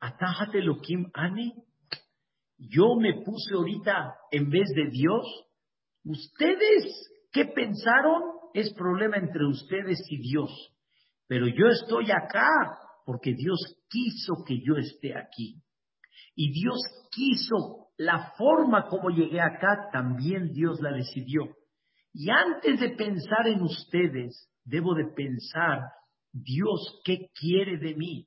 [0.00, 1.54] Atájate lo Kim Ani.
[2.58, 5.26] Yo me puse ahorita en vez de Dios.
[6.04, 8.22] ¿Ustedes qué pensaron?
[8.52, 10.73] Es problema entre ustedes y Dios.
[11.26, 12.48] Pero yo estoy acá
[13.04, 13.58] porque Dios
[13.88, 15.62] quiso que yo esté aquí.
[16.34, 16.78] Y Dios
[17.10, 21.44] quiso la forma como llegué acá, también Dios la decidió.
[22.12, 25.80] Y antes de pensar en ustedes, debo de pensar,
[26.32, 28.26] Dios, ¿qué quiere de mí?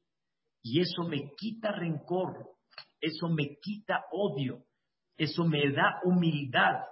[0.61, 2.49] Y eso me quita rencor,
[2.99, 4.63] eso me quita odio,
[5.17, 6.83] eso me da humildad.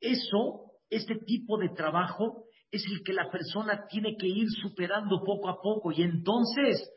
[0.00, 5.48] Eso, este tipo de trabajo, es el que la persona tiene que ir superando poco
[5.48, 5.90] a poco.
[5.92, 6.88] Y entonces,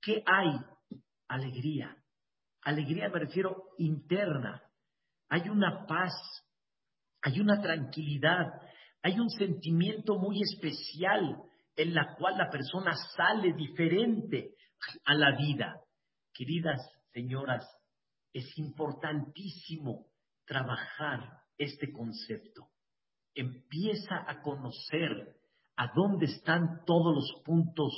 [0.00, 0.58] ¿qué hay?
[1.28, 1.96] Alegría.
[2.62, 4.62] Alegría me refiero interna.
[5.28, 6.12] Hay una paz,
[7.22, 8.46] hay una tranquilidad,
[9.02, 11.42] hay un sentimiento muy especial
[11.76, 14.54] en la cual la persona sale diferente
[15.04, 15.80] a la vida.
[16.32, 16.80] Queridas
[17.12, 17.66] señoras,
[18.32, 20.06] es importantísimo
[20.46, 22.68] trabajar este concepto.
[23.34, 25.36] Empieza a conocer
[25.76, 27.92] a dónde están todos los puntos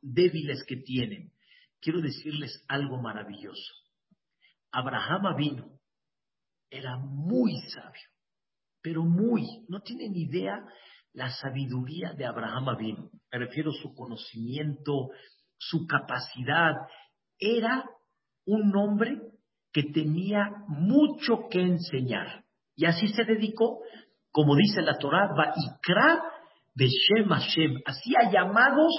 [0.00, 1.32] débiles que tienen.
[1.80, 3.74] Quiero decirles algo maravilloso.
[4.70, 5.80] Abraham vino,
[6.70, 8.08] era muy sabio,
[8.82, 10.64] pero muy, no tienen idea
[11.12, 13.10] la sabiduría de Abraham vino.
[13.32, 15.10] Me refiero a su conocimiento,
[15.56, 16.74] su capacidad.
[17.38, 17.84] Era
[18.44, 19.20] un hombre
[19.72, 22.44] que tenía mucho que enseñar.
[22.76, 23.80] Y así se dedicó,
[24.38, 26.22] como dice la Torah, Vaikra
[26.72, 27.80] Beshem Hashem.
[27.84, 28.94] Hacía llamados,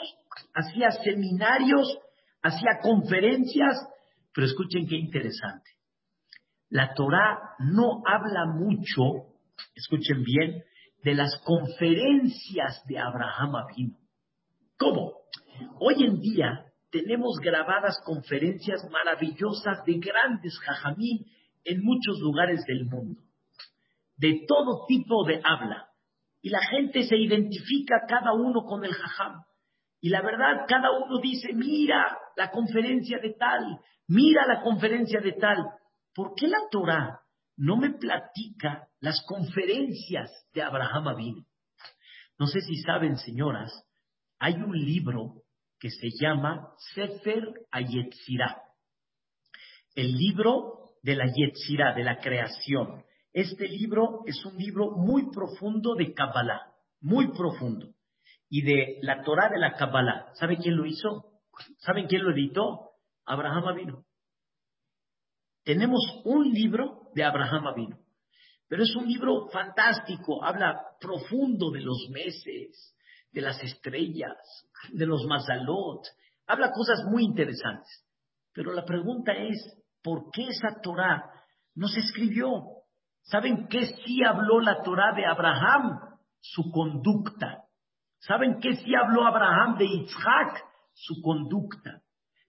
[0.53, 1.97] hacía seminarios,
[2.41, 3.87] hacía conferencias,
[4.33, 5.69] pero escuchen qué interesante.
[6.67, 9.31] La Torah no habla mucho,
[9.75, 10.61] escuchen bien,
[11.05, 13.97] de las conferencias de Abraham Avino.
[14.77, 15.13] ¿Cómo?
[15.79, 21.27] Hoy en día tenemos grabadas conferencias maravillosas de grandes jajamín
[21.63, 23.21] en muchos lugares del mundo,
[24.19, 25.87] de todo tipo de habla.
[26.41, 29.43] Y la gente se identifica cada uno con el jajam.
[30.01, 35.33] Y la verdad, cada uno dice, mira la conferencia de tal, mira la conferencia de
[35.33, 35.57] tal.
[36.13, 37.21] ¿Por qué la Torah
[37.57, 41.45] no me platica las conferencias de Abraham Avinu?
[42.37, 43.71] No sé si saben, señoras,
[44.39, 45.43] hay un libro
[45.79, 48.61] que se llama Sefer Ayetzirah,
[49.95, 53.03] el libro de la Yetzirah, de la creación.
[53.31, 57.93] Este libro es un libro muy profundo de Kabbalah, muy profundo,
[58.49, 60.33] y de la Torah de la Kabbalah.
[60.33, 61.41] ¿Saben quién lo hizo?
[61.77, 62.91] ¿Saben quién lo editó?
[63.25, 64.03] Abraham Avinu.
[65.63, 67.97] Tenemos un libro de Abraham Avinu,
[68.67, 72.95] pero es un libro fantástico, habla profundo de los meses,
[73.31, 74.37] de las estrellas,
[74.91, 76.01] de los mazalot,
[76.47, 78.05] habla cosas muy interesantes.
[78.53, 79.57] Pero la pregunta es,
[80.01, 81.31] ¿por qué esa Torah
[81.75, 82.78] no se escribió?
[83.29, 85.99] ¿Saben qué sí habló la Torah de Abraham?
[86.41, 87.65] Su conducta.
[88.19, 90.65] ¿Saben qué sí habló Abraham de Isaac?
[90.93, 92.01] Su conducta.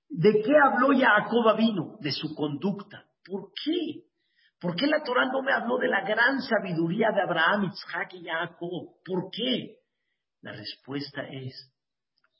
[0.08, 1.96] ¿De qué habló Jacob vino?
[2.00, 3.04] De su conducta.
[3.24, 4.04] ¿Por qué?
[4.58, 8.24] ¿Por qué la Torah no me habló de la gran sabiduría de Abraham, Isaac y
[8.24, 8.96] Jacob?
[9.04, 9.76] ¿Por qué?
[10.40, 11.74] La respuesta es,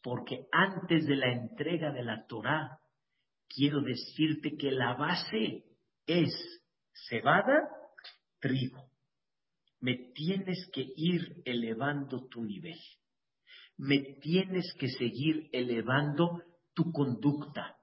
[0.03, 2.79] porque antes de la entrega de la Torah,
[3.48, 5.64] quiero decirte que la base
[6.07, 6.33] es
[7.09, 7.68] cebada,
[8.40, 8.90] trigo.
[9.81, 12.79] Me tienes que ir elevando tu nivel.
[13.76, 16.42] Me tienes que seguir elevando
[16.74, 17.76] tu conducta.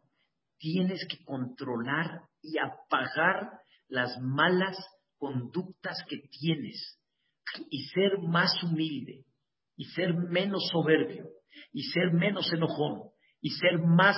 [0.60, 4.78] Tienes que controlar y apagar las malas
[5.18, 7.00] conductas que tienes
[7.70, 9.26] y ser más humilde
[9.76, 11.30] y ser menos soberbio
[11.72, 13.10] y ser menos enojón
[13.42, 14.18] y ser más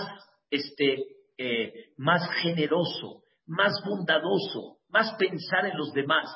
[0.50, 1.06] este
[1.38, 6.30] eh, más generoso, más bondadoso, más pensar en los demás.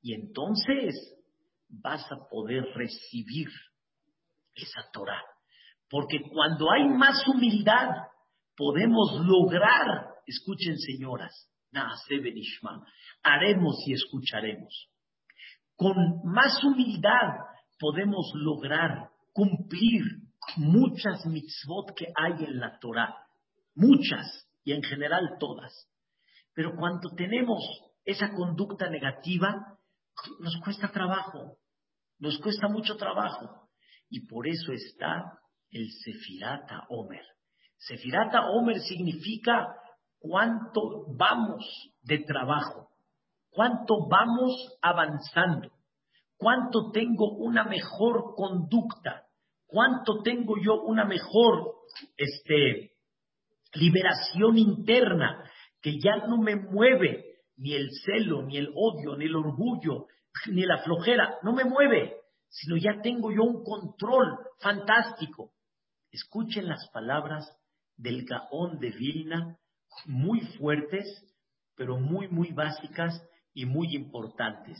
[0.00, 0.94] Y entonces
[1.68, 3.48] vas a poder recibir
[4.54, 5.22] esa Torah.
[5.88, 7.88] Porque cuando hay más humildad,
[8.56, 11.32] podemos lograr, escuchen señoras,
[13.22, 14.88] haremos y escucharemos.
[15.76, 17.38] Con más humildad
[17.78, 20.02] podemos lograr cumplir
[20.56, 23.14] muchas mitzvot que hay en la Torah,
[23.74, 25.88] muchas y en general todas.
[26.54, 27.60] Pero cuando tenemos
[28.04, 29.78] esa conducta negativa,
[30.40, 31.58] nos cuesta trabajo,
[32.18, 33.68] nos cuesta mucho trabajo.
[34.08, 35.38] Y por eso está
[35.70, 37.24] el Sefirata Omer.
[37.78, 39.74] Sefirata Omer significa
[40.18, 41.64] cuánto vamos
[42.02, 42.90] de trabajo,
[43.50, 45.72] cuánto vamos avanzando
[46.42, 49.26] cuánto tengo una mejor conducta,
[49.64, 51.76] cuánto tengo yo una mejor
[52.16, 52.94] este,
[53.74, 55.48] liberación interna,
[55.82, 60.06] que ya no me mueve ni el celo, ni el odio, ni el orgullo,
[60.50, 62.16] ni la flojera, no me mueve,
[62.48, 65.52] sino ya tengo yo un control fantástico.
[66.10, 67.50] Escuchen las palabras
[67.96, 69.58] del Gaón de Vilna,
[70.06, 71.06] muy fuertes,
[71.74, 73.22] pero muy, muy básicas
[73.54, 74.78] y muy importantes.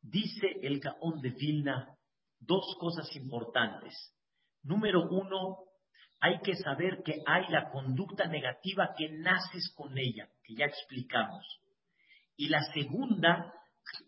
[0.00, 1.96] Dice el Gaón de Vilna
[2.40, 3.94] dos cosas importantes.
[4.62, 5.58] Número uno,
[6.20, 11.44] hay que saber que hay la conducta negativa que naces con ella, ya explicamos.
[12.36, 13.52] Y la segunda,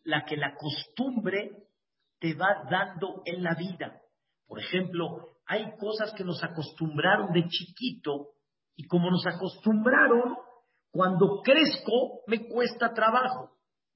[0.05, 1.51] la que la costumbre
[2.19, 4.01] te va dando en la vida.
[4.47, 8.31] Por ejemplo, hay cosas que nos acostumbraron de chiquito
[8.77, 10.37] y como nos acostumbraron,
[10.91, 13.51] cuando crezco me cuesta trabajo.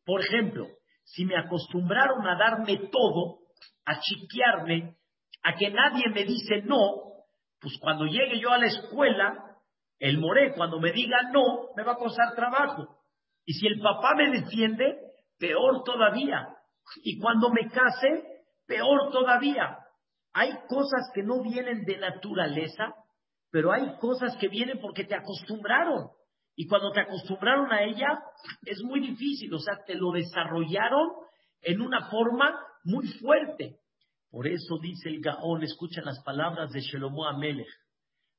[0.05, 0.67] Por ejemplo,
[1.05, 3.39] si me acostumbraron a darme todo,
[3.85, 4.97] a chiquearme,
[5.43, 7.25] a que nadie me dice no,
[7.61, 9.48] pues cuando llegue yo a la escuela,
[9.99, 12.99] el moré cuando me diga no, me va a costar trabajo.
[13.45, 14.99] Y si el papá me defiende,
[15.39, 16.49] peor todavía.
[17.03, 19.79] Y cuando me case, peor todavía.
[20.33, 22.95] Hay cosas que no vienen de naturaleza,
[23.51, 26.11] pero hay cosas que vienen porque te acostumbraron.
[26.55, 28.19] Y cuando te acostumbraron a ella,
[28.67, 31.09] es muy difícil, o sea, te lo desarrollaron
[31.63, 33.79] en una forma muy fuerte.
[34.31, 37.69] Por eso dice el Gaón, escucha las palabras de Shelomo Amelech.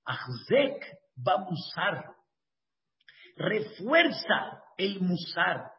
[0.06, 0.86] Ahzek
[1.50, 2.06] musar.
[3.36, 5.72] Refuerza el musar.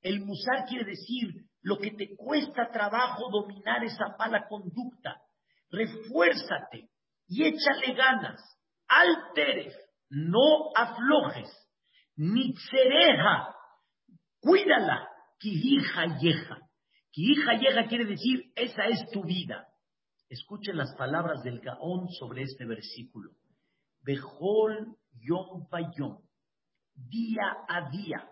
[0.00, 5.20] El musar quiere decir lo que te cuesta trabajo dominar esa mala conducta.
[5.70, 6.90] Refuérzate
[7.26, 8.40] y échale ganas.
[8.88, 9.76] Alteres,
[10.08, 11.50] no aflojes
[12.18, 13.54] ni cereja,
[14.40, 15.08] cuídala,
[15.40, 16.58] hija yeja.
[17.12, 19.68] hija yeja quiere decir, esa es tu vida.
[20.28, 23.30] Escuchen las palabras del Gaón sobre este versículo.
[24.08, 26.16] Bejol yom yom,
[26.94, 28.24] día a día.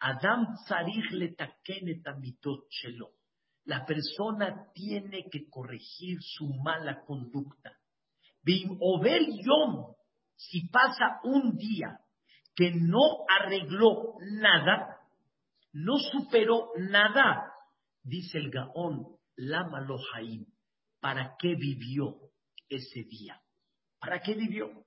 [0.00, 3.10] Adam tzarich letakenet amitot shelo.
[3.66, 7.70] La persona tiene que corregir su mala conducta.
[8.42, 8.78] Bim
[9.44, 9.94] yom,
[10.36, 12.00] si pasa un día
[12.56, 15.00] que no arregló nada,
[15.74, 17.52] no superó nada,
[18.02, 20.46] dice el Gaón, Lama Lohaim,
[20.98, 22.16] ¿para qué vivió
[22.70, 23.38] ese día?
[24.00, 24.86] ¿Para qué vivió?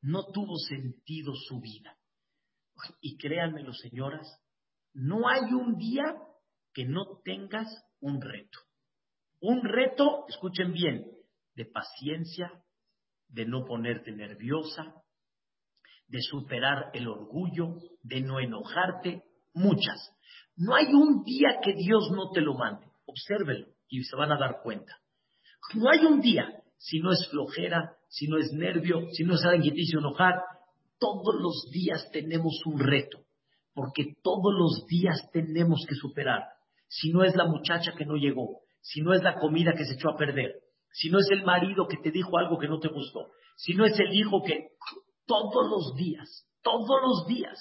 [0.00, 1.96] No tuvo sentido su vida.
[3.00, 4.26] Y créanmelo, señoras,
[4.92, 6.16] no hay un día
[6.72, 7.66] que no tengas
[8.00, 8.58] un reto.
[9.40, 11.04] Un reto, escuchen bien,
[11.54, 12.52] de paciencia,
[13.28, 14.94] de no ponerte nerviosa,
[16.06, 19.24] de superar el orgullo, de no enojarte,
[19.54, 20.16] muchas.
[20.56, 22.86] No hay un día que Dios no te lo mande.
[23.06, 24.96] Obsérvelo y se van a dar cuenta.
[25.74, 29.42] No hay un día, si no es flojera, si no es nervio, si no es
[29.74, 30.34] hizo enojar,
[30.98, 33.18] todos los días tenemos un reto,
[33.74, 36.44] porque todos los días tenemos que superar.
[36.88, 39.94] Si no es la muchacha que no llegó, si no es la comida que se
[39.94, 40.54] echó a perder,
[40.90, 43.84] si no es el marido que te dijo algo que no te gustó, si no
[43.84, 44.70] es el hijo que
[45.26, 47.58] todos los días, todos los días.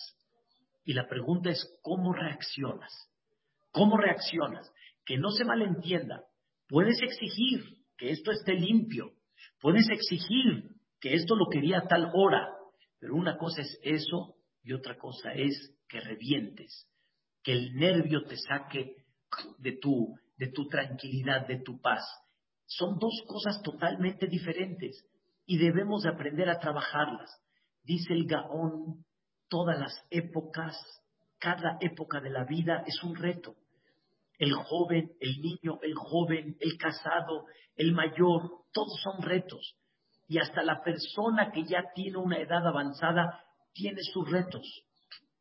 [0.86, 2.92] Y la pregunta es, ¿cómo reaccionas?
[3.72, 4.72] ¿Cómo reaccionas?
[5.06, 6.24] Que no se malentienda.
[6.68, 7.64] Puedes exigir
[7.98, 9.12] que esto esté limpio.
[9.60, 12.50] Puedes exigir que esto lo quería a tal hora.
[13.00, 16.88] Pero una cosa es eso y otra cosa es que revientes,
[17.44, 18.96] que el nervio te saque
[19.60, 22.04] de tu, de tu tranquilidad, de tu paz.
[22.66, 25.06] Son dos cosas totalmente diferentes
[25.46, 27.30] y debemos de aprender a trabajarlas.
[27.84, 29.06] Dice el Gaón,
[29.48, 30.76] todas las épocas,
[31.40, 33.56] cada época de la vida es un reto.
[34.38, 39.76] El joven, el niño, el joven, el casado, el mayor, todos son retos.
[40.28, 44.84] Y hasta la persona que ya tiene una edad avanzada tiene sus retos.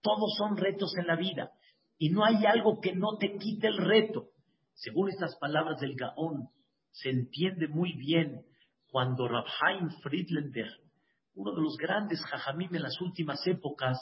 [0.01, 1.51] Todos son retos en la vida.
[1.99, 4.29] Y no hay algo que no te quite el reto.
[4.75, 6.49] Según estas palabras del Gaón,
[6.91, 8.45] se entiende muy bien
[8.91, 10.69] cuando Rabhaim Friedlander
[11.37, 13.99] uno de los grandes jajamim en las últimas épocas,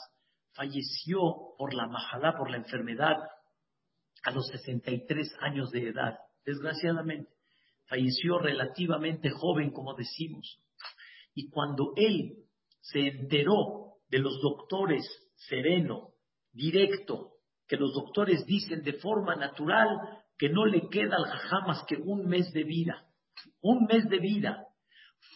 [0.53, 1.19] falleció
[1.57, 3.17] por la majalá, por la enfermedad,
[4.25, 7.31] a los 63 años de edad, desgraciadamente.
[7.85, 10.59] Falleció relativamente joven, como decimos.
[11.35, 12.37] Y cuando él
[12.81, 15.03] se enteró de los doctores
[15.35, 16.09] sereno,
[16.51, 17.33] directo,
[17.67, 19.87] que los doctores dicen de forma natural
[20.37, 23.07] que no le queda al jajá más que un mes de vida,
[23.61, 24.67] un mes de vida,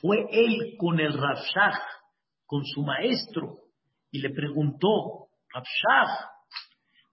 [0.02, 1.80] fue él con el Rafshah,
[2.46, 3.60] con su maestro,
[4.12, 6.30] y le preguntó, Rafshah,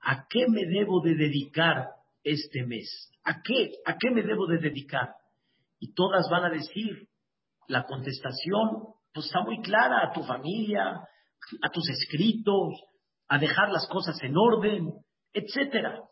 [0.06, 1.88] ¿a qué me debo de dedicar
[2.22, 3.10] este mes?
[3.24, 3.72] ¿A qué?
[3.84, 5.16] ¿A qué me debo de dedicar?
[5.80, 7.08] Y todas van a decir,
[7.66, 11.00] la contestación pues está muy clara a tu familia,
[11.60, 12.74] a tus escritos,
[13.28, 14.92] a dejar las cosas en orden,
[15.32, 16.04] etc.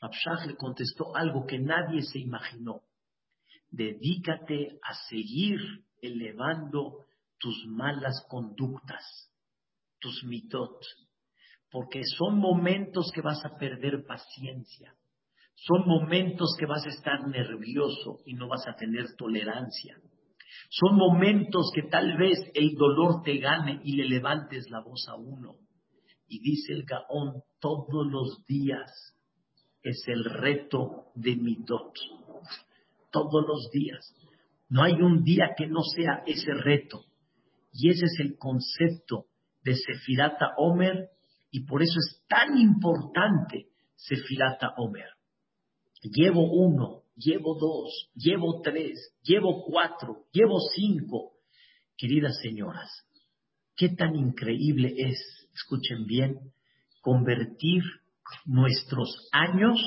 [0.00, 2.80] Rabshah le contestó algo que nadie se imaginó.
[3.70, 5.60] Dedícate a seguir
[6.00, 7.04] elevando
[7.38, 9.30] tus malas conductas,
[9.98, 10.82] tus mitot,
[11.72, 14.94] porque son momentos que vas a perder paciencia,
[15.54, 19.96] son momentos que vas a estar nervioso y no vas a tener tolerancia.
[20.68, 25.14] Son momentos que tal vez el dolor te gane y le levantes la voz a
[25.16, 25.56] uno.
[26.28, 28.90] Y dice el Gaón, todos los días
[29.82, 31.94] es el reto de Midot.
[33.10, 34.14] Todos los días.
[34.68, 37.04] No hay un día que no sea ese reto.
[37.72, 39.26] Y ese es el concepto
[39.62, 41.11] de Sefirata Omer
[41.52, 45.10] y por eso es tan importante Sefirata Omer.
[46.02, 51.34] Llevo uno, llevo dos, llevo tres, llevo cuatro, llevo cinco.
[51.96, 52.90] Queridas señoras,
[53.76, 55.18] qué tan increíble es,
[55.54, 56.52] escuchen bien,
[57.02, 57.82] convertir
[58.46, 59.78] nuestros años,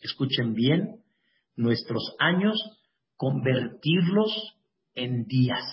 [0.00, 1.04] escuchen bien,
[1.54, 2.58] nuestros años,
[3.16, 4.56] convertirlos
[4.94, 5.64] en días.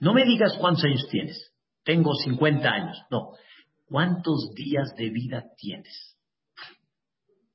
[0.00, 1.55] No me digas cuántos años tienes.
[1.86, 2.98] Tengo 50 años.
[3.10, 3.30] No.
[3.86, 6.16] ¿Cuántos días de vida tienes?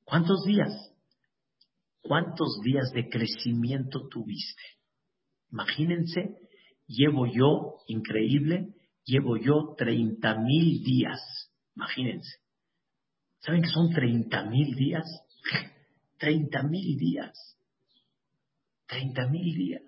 [0.04, 0.72] ¿Cuántos días?
[2.00, 4.62] ¿Cuántos días de crecimiento tuviste?
[5.52, 6.38] Imagínense,
[6.86, 8.74] llevo yo, increíble,
[9.04, 11.20] llevo yo 30 mil días.
[11.76, 12.38] Imagínense.
[13.40, 15.04] ¿Saben que son 30 mil días?
[16.18, 17.58] 30 mil días.
[18.86, 19.82] 30 mil días.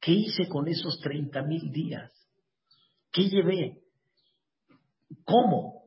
[0.00, 2.10] ¿Qué hice con esos 30 mil días?
[3.12, 3.82] ¿Qué llevé?
[5.24, 5.82] ¿Cómo?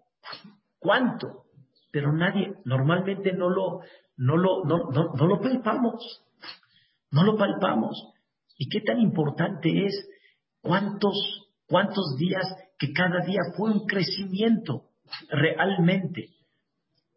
[0.78, 1.46] ¿Cuánto?
[1.92, 3.82] Pero nadie, normalmente no lo,
[4.18, 6.24] no lo, no, no, lo palpamos.
[7.12, 8.14] No lo palpamos.
[8.58, 10.08] ¿Y qué tan importante es
[10.62, 12.46] cuántos, cuántos días
[12.78, 14.90] que cada día fue un crecimiento
[15.30, 16.30] realmente?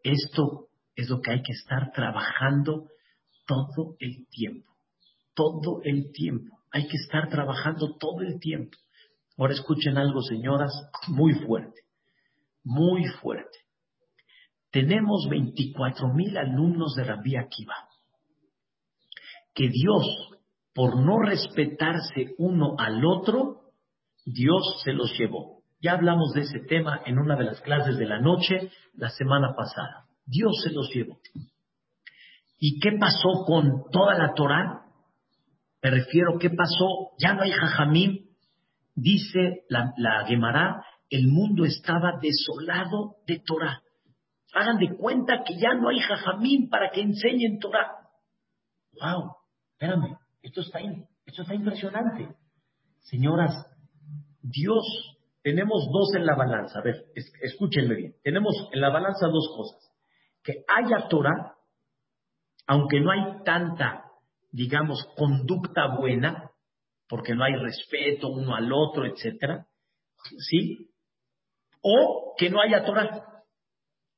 [0.03, 2.87] Esto es lo que hay que estar trabajando
[3.45, 4.71] todo el tiempo.
[5.33, 6.56] Todo el tiempo.
[6.77, 8.77] Hay que estar trabajando todo el tiempo.
[9.35, 10.71] Ahora escuchen algo, señoras,
[11.07, 11.81] muy fuerte,
[12.63, 13.57] muy fuerte.
[14.69, 17.73] Tenemos 24 mil alumnos de Rabbi Akiva.
[19.55, 20.05] Que Dios,
[20.75, 23.71] por no respetarse uno al otro,
[24.23, 25.63] Dios se los llevó.
[25.81, 29.55] Ya hablamos de ese tema en una de las clases de la noche la semana
[29.55, 30.05] pasada.
[30.27, 31.17] Dios se los llevó.
[32.59, 34.86] ¿Y qué pasó con toda la Torah?
[35.81, 37.11] Me refiero, ¿qué pasó?
[37.19, 38.25] Ya no hay jajamim.
[38.95, 43.81] Dice la, la Gemara, el mundo estaba desolado de Torah.
[44.53, 47.91] Hagan de cuenta que ya no hay jajamim para que enseñen Torah.
[48.93, 49.35] ¡Wow!
[49.73, 50.79] Espérame, esto está,
[51.25, 52.35] esto está impresionante.
[53.01, 53.53] Señoras,
[54.41, 56.79] Dios, tenemos dos en la balanza.
[56.79, 57.05] A ver,
[57.41, 58.15] escúchenme bien.
[58.23, 59.93] Tenemos en la balanza dos cosas.
[60.43, 61.55] Que haya Torah,
[62.65, 64.06] aunque no hay tanta
[64.51, 66.51] digamos, conducta buena,
[67.07, 69.67] porque no hay respeto uno al otro, etcétera,
[70.49, 70.89] ¿sí?
[71.81, 73.43] O que no haya Torah.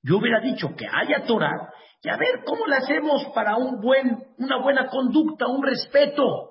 [0.02, 4.34] Yo hubiera dicho que haya Torah y a ver cómo le hacemos para un buen,
[4.38, 6.50] una buena conducta, un respeto.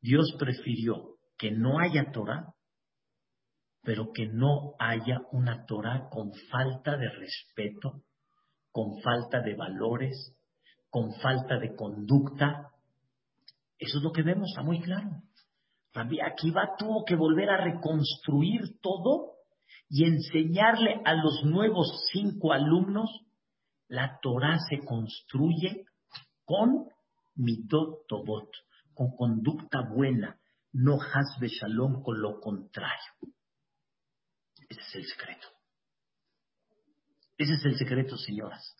[0.00, 2.54] Dios prefirió que no haya Torah,
[3.82, 8.02] pero que no haya una Torah con falta de respeto,
[8.72, 10.36] con falta de valores,
[10.90, 12.72] con falta de conducta,
[13.78, 15.22] eso es lo que vemos, está muy claro.
[15.92, 19.36] Rabbi Akiva tuvo que volver a reconstruir todo
[19.88, 23.08] y enseñarle a los nuevos cinco alumnos,
[23.88, 25.86] la Torah se construye
[26.44, 26.88] con
[27.36, 28.50] mitot tobot,
[28.94, 30.38] con conducta buena,
[30.72, 33.12] no hasbe shalom con lo contrario.
[34.68, 35.48] Ese es el secreto.
[37.38, 38.76] Ese es el secreto, señoras.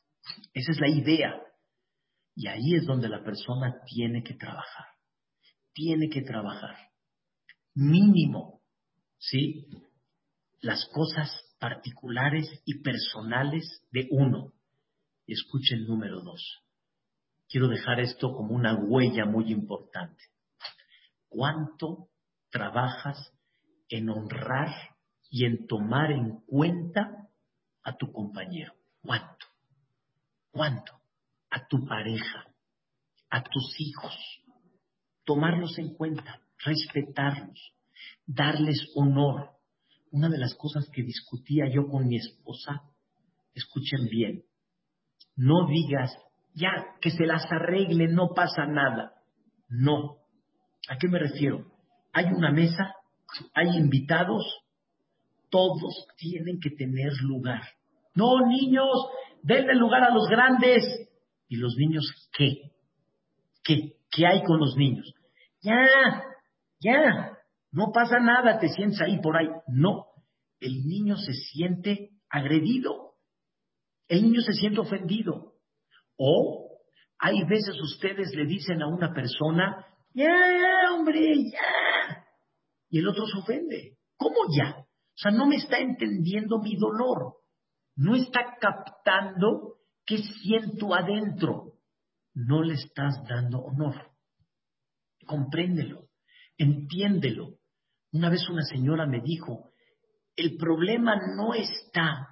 [0.52, 1.40] Esa es la idea.
[2.36, 4.86] Y ahí es donde la persona tiene que trabajar.
[5.72, 6.76] Tiene que trabajar.
[7.74, 8.60] Mínimo,
[9.18, 9.66] ¿sí?
[10.60, 14.52] Las cosas particulares y personales de uno.
[15.26, 16.62] Escuchen número dos.
[17.48, 20.22] Quiero dejar esto como una huella muy importante.
[21.28, 22.10] ¿Cuánto
[22.50, 23.32] trabajas
[23.88, 24.94] en honrar
[25.30, 27.30] y en tomar en cuenta
[27.82, 28.74] a tu compañero?
[29.00, 29.46] ¿Cuánto?
[30.50, 31.05] ¿Cuánto?
[31.56, 32.44] A tu pareja,
[33.30, 34.14] a tus hijos,
[35.24, 37.72] tomarlos en cuenta, respetarlos,
[38.26, 39.52] darles honor.
[40.10, 42.82] Una de las cosas que discutía yo con mi esposa,
[43.54, 44.44] escuchen bien,
[45.34, 46.14] No digas,
[46.54, 49.14] ya, que se las arregle, no pasa nada.
[49.68, 50.18] No.
[50.88, 51.66] ¿A qué me refiero?
[52.12, 52.94] Hay una mesa,
[53.54, 54.44] hay invitados,
[55.50, 57.62] todos tienen que tener lugar.
[58.14, 58.88] No, niños,
[59.42, 61.05] denle lugar a los grandes.
[61.48, 62.04] ¿Y los niños
[62.36, 62.72] qué?
[63.62, 63.96] ¿Qué?
[64.10, 65.12] ¿Qué hay con los niños?
[65.62, 65.74] Ya,
[66.80, 67.38] ya,
[67.72, 69.48] no pasa nada, te sientes ahí por ahí.
[69.68, 70.06] No,
[70.60, 73.14] el niño se siente agredido,
[74.08, 75.54] el niño se siente ofendido.
[76.16, 76.80] O
[77.18, 81.20] hay veces ustedes le dicen a una persona, ya, hombre,
[81.50, 82.24] ya.
[82.88, 83.98] Y el otro se ofende.
[84.16, 84.76] ¿Cómo ya?
[84.78, 87.34] O sea, no me está entendiendo mi dolor.
[87.96, 89.75] No está captando
[90.06, 91.72] qué siento adentro.
[92.34, 94.12] No le estás dando honor.
[95.26, 96.08] Compréndelo,
[96.56, 97.58] entiéndelo.
[98.12, 99.70] Una vez una señora me dijo,
[100.36, 102.28] el problema no está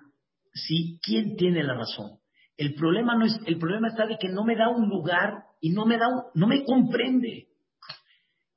[0.53, 2.19] si quién tiene la razón.
[2.57, 5.71] El problema no es, el problema está de que no me da un lugar y
[5.71, 7.49] no me da no me comprende.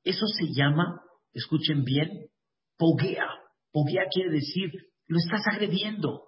[0.04, 1.02] Eso se llama,
[1.32, 2.28] escuchen bien,
[2.76, 3.26] poguea.
[3.72, 4.70] Poguea quiere decir,
[5.06, 6.22] lo estás agrediendo.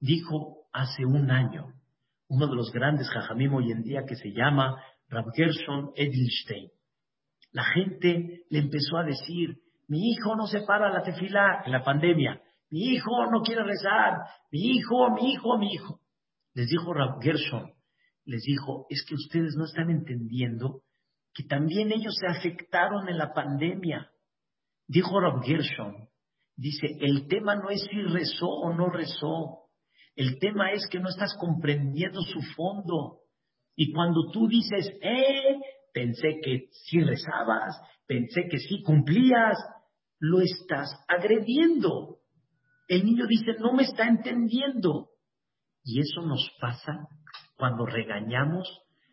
[0.00, 1.77] Dijo hace un año
[2.28, 6.70] uno de los grandes jajamim hoy en día que se llama Rav Gershon Edelstein.
[7.52, 9.56] La gente le empezó a decir,
[9.88, 14.18] mi hijo no se para la tefila en la pandemia, mi hijo no quiere rezar,
[14.52, 16.00] mi hijo, mi hijo, mi hijo.
[16.52, 17.72] Les dijo Rav Gershon,
[18.26, 20.82] les dijo, es que ustedes no están entendiendo
[21.32, 24.10] que también ellos se afectaron en la pandemia.
[24.86, 26.08] Dijo Rav Gershon,
[26.56, 29.67] dice, el tema no es si rezó o no rezó,
[30.18, 33.20] el tema es que no estás comprendiendo su fondo.
[33.76, 35.60] Y cuando tú dices, eh,
[35.94, 39.56] pensé que sí rezabas, pensé que sí cumplías,
[40.18, 42.16] lo estás agrediendo.
[42.88, 45.10] El niño dice, no me está entendiendo.
[45.84, 47.06] Y eso nos pasa
[47.56, 48.68] cuando regañamos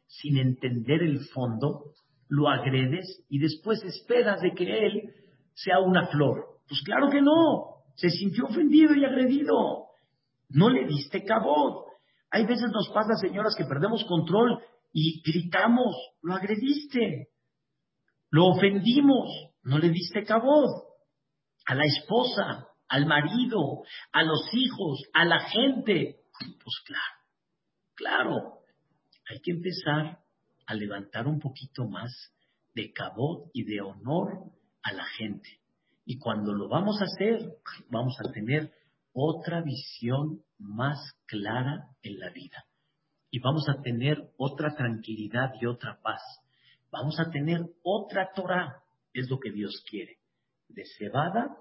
[0.07, 1.91] sin entender el fondo,
[2.29, 5.13] lo agredes y después esperas de que él
[5.53, 6.45] sea una flor.
[6.67, 9.84] Pues claro que no, se sintió ofendido y agredido.
[10.49, 11.85] No le diste cabot.
[12.31, 14.59] Hay veces nos pasa, señoras, que perdemos control
[14.91, 17.29] y gritamos, lo agrediste,
[18.29, 19.29] lo ofendimos,
[19.63, 20.83] no le diste cabot.
[21.65, 26.21] A la esposa, al marido, a los hijos, a la gente.
[26.39, 27.15] Pues claro,
[27.95, 28.59] claro,
[29.29, 30.19] hay que empezar
[30.67, 32.11] a levantar un poquito más
[32.73, 34.51] de cabot y de honor
[34.83, 35.59] a la gente.
[36.05, 37.39] Y cuando lo vamos a hacer,
[37.89, 38.71] vamos a tener
[39.15, 42.65] otra visión más clara en la vida.
[43.31, 46.21] Y vamos a tener otra tranquilidad y otra paz.
[46.91, 50.19] Vamos a tener otra Torah, es lo que Dios quiere.
[50.67, 51.57] De cebada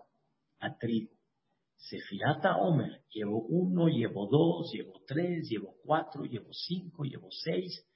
[0.58, 1.12] a trigo.
[1.76, 3.02] Sefirata Omer.
[3.10, 7.86] Llevo uno, llevo dos, llevo tres, llevo cuatro, llevo cinco, llevo seis.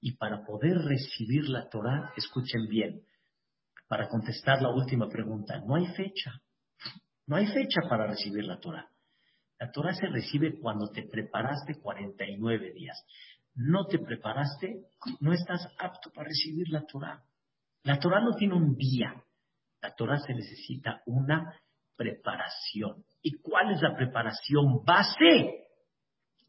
[0.00, 3.02] Y para poder recibir la Torah, escuchen bien,
[3.88, 6.40] para contestar la última pregunta, no hay fecha.
[7.26, 8.91] No hay fecha para recibir la Torah.
[9.62, 13.00] La Torah se recibe cuando te preparaste 49 días.
[13.54, 14.86] No te preparaste,
[15.20, 17.22] no estás apto para recibir la Torah.
[17.84, 19.22] La Torah no tiene un día.
[19.80, 21.56] La Torah se necesita una
[21.94, 23.04] preparación.
[23.22, 25.68] ¿Y cuál es la preparación base?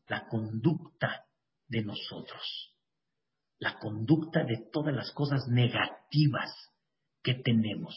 [0.08, 1.24] La conducta
[1.68, 2.76] de nosotros.
[3.60, 6.50] La conducta de todas las cosas negativas
[7.22, 7.96] que tenemos.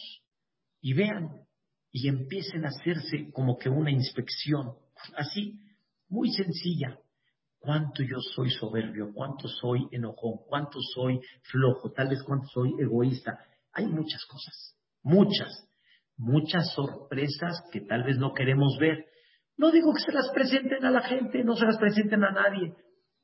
[0.79, 1.47] Y vean,
[1.91, 4.77] y empiecen a hacerse como que una inspección
[5.15, 5.59] así,
[6.09, 6.97] muy sencilla.
[7.59, 9.11] ¿Cuánto yo soy soberbio?
[9.13, 10.39] ¿Cuánto soy enojón?
[10.47, 11.91] ¿Cuánto soy flojo?
[11.91, 13.39] Tal vez cuánto soy egoísta.
[13.73, 15.67] Hay muchas cosas, muchas,
[16.15, 19.05] muchas sorpresas que tal vez no queremos ver.
[19.57, 22.73] No digo que se las presenten a la gente, no se las presenten a nadie,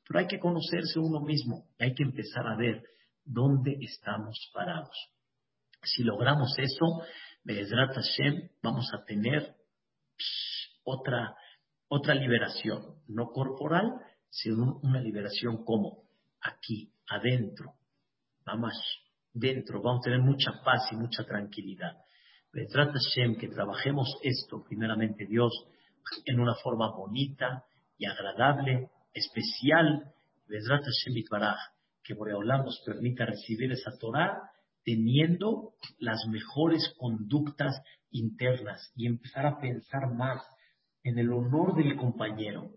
[0.06, 2.82] pero hay que conocerse uno mismo y hay que empezar a ver
[3.24, 4.96] dónde estamos parados.
[5.82, 7.02] Si logramos eso,
[7.46, 9.54] Hashem, vamos a tener
[10.84, 11.36] otra,
[11.94, 16.02] otra liberación, no corporal, sino una liberación como
[16.40, 17.74] aquí, adentro,
[18.44, 18.72] vamos,
[19.32, 21.96] dentro, vamos a tener mucha paz y mucha tranquilidad.
[22.70, 25.52] trata Hashem que trabajemos esto, primeramente Dios,
[26.24, 27.64] en una forma bonita
[27.96, 30.12] y agradable, especial.
[30.46, 31.24] trata Hashem
[32.02, 34.50] que Boreolam nos permita recibir esa Torah
[34.84, 37.80] teniendo las mejores conductas
[38.10, 40.42] internas y empezar a pensar más
[41.04, 42.70] en el honor del compañero,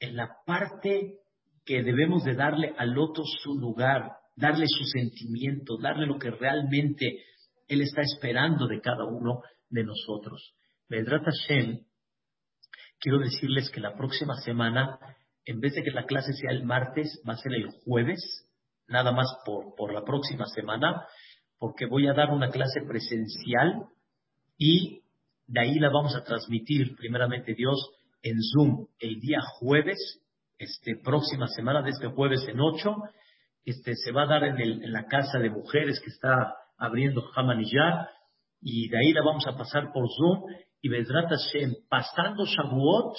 [0.00, 1.18] en la parte
[1.66, 7.22] que debemos de darle al otro su lugar, darle su sentimiento, darle lo que realmente
[7.68, 10.54] él está esperando de cada uno de nosotros.
[10.88, 11.84] Vedrat Hashem,
[12.98, 14.98] quiero decirles que la próxima semana
[15.44, 18.20] en vez de que la clase sea el martes, va a ser el jueves,
[18.86, 21.06] nada más por, por la próxima semana,
[21.58, 23.86] porque voy a dar una clase presencial
[24.56, 25.01] y
[25.52, 27.90] de ahí la vamos a transmitir, primeramente Dios,
[28.22, 29.98] en Zoom el día jueves,
[30.56, 32.96] este, próxima semana de este jueves en 8,
[33.66, 37.22] este, se va a dar en, el, en la casa de mujeres que está abriendo
[37.36, 38.08] Hamaniyar,
[38.62, 40.44] y de ahí la vamos a pasar por Zoom,
[40.80, 43.14] y Bedrat Hashem, pasando Shavuot,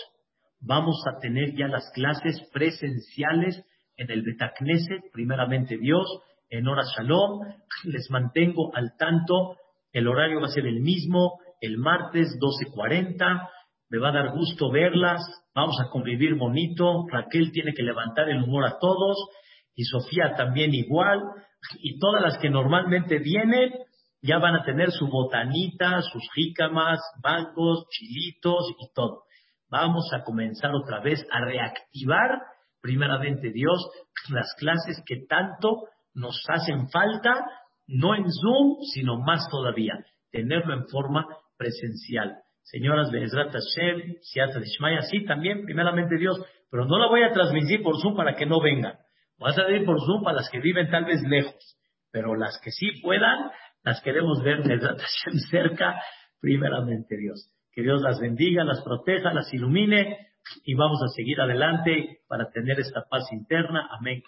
[0.59, 3.63] vamos a tener ya las clases presenciales
[3.95, 6.07] en el Betacneset, primeramente Dios,
[6.49, 7.41] en hora Shalom,
[7.83, 9.57] les mantengo al tanto,
[9.91, 13.49] el horario va a ser el mismo, el martes 12.40,
[13.89, 15.21] me va a dar gusto verlas,
[15.55, 19.17] vamos a convivir bonito, Raquel tiene que levantar el humor a todos,
[19.73, 21.21] y Sofía también igual,
[21.79, 23.71] y todas las que normalmente vienen
[24.21, 29.23] ya van a tener su botanita, sus jícamas, bancos, chilitos y todo.
[29.69, 32.41] Vamos a comenzar otra vez a reactivar,
[32.81, 33.89] primeramente Dios,
[34.29, 35.83] las clases que tanto
[36.13, 37.33] nos hacen falta,
[37.87, 39.93] no en Zoom, sino más todavía,
[40.31, 41.25] tenerlo en forma
[41.63, 42.35] presencial.
[42.63, 46.37] Señoras de Ezrat Hashem, Siata Dishmaya, sí, también, primeramente Dios,
[46.69, 48.95] pero no la voy a transmitir por Zoom para que no vengan.
[49.37, 51.77] Voy a salir por Zoom para las que viven tal vez lejos,
[52.11, 53.49] pero las que sí puedan,
[53.83, 56.01] las queremos ver en Ezrat Hashem cerca,
[56.41, 57.49] primeramente Dios.
[57.71, 60.17] Que Dios las bendiga, las proteja, las ilumine
[60.65, 63.87] y vamos a seguir adelante para tener esta paz interna.
[63.97, 64.21] Amén.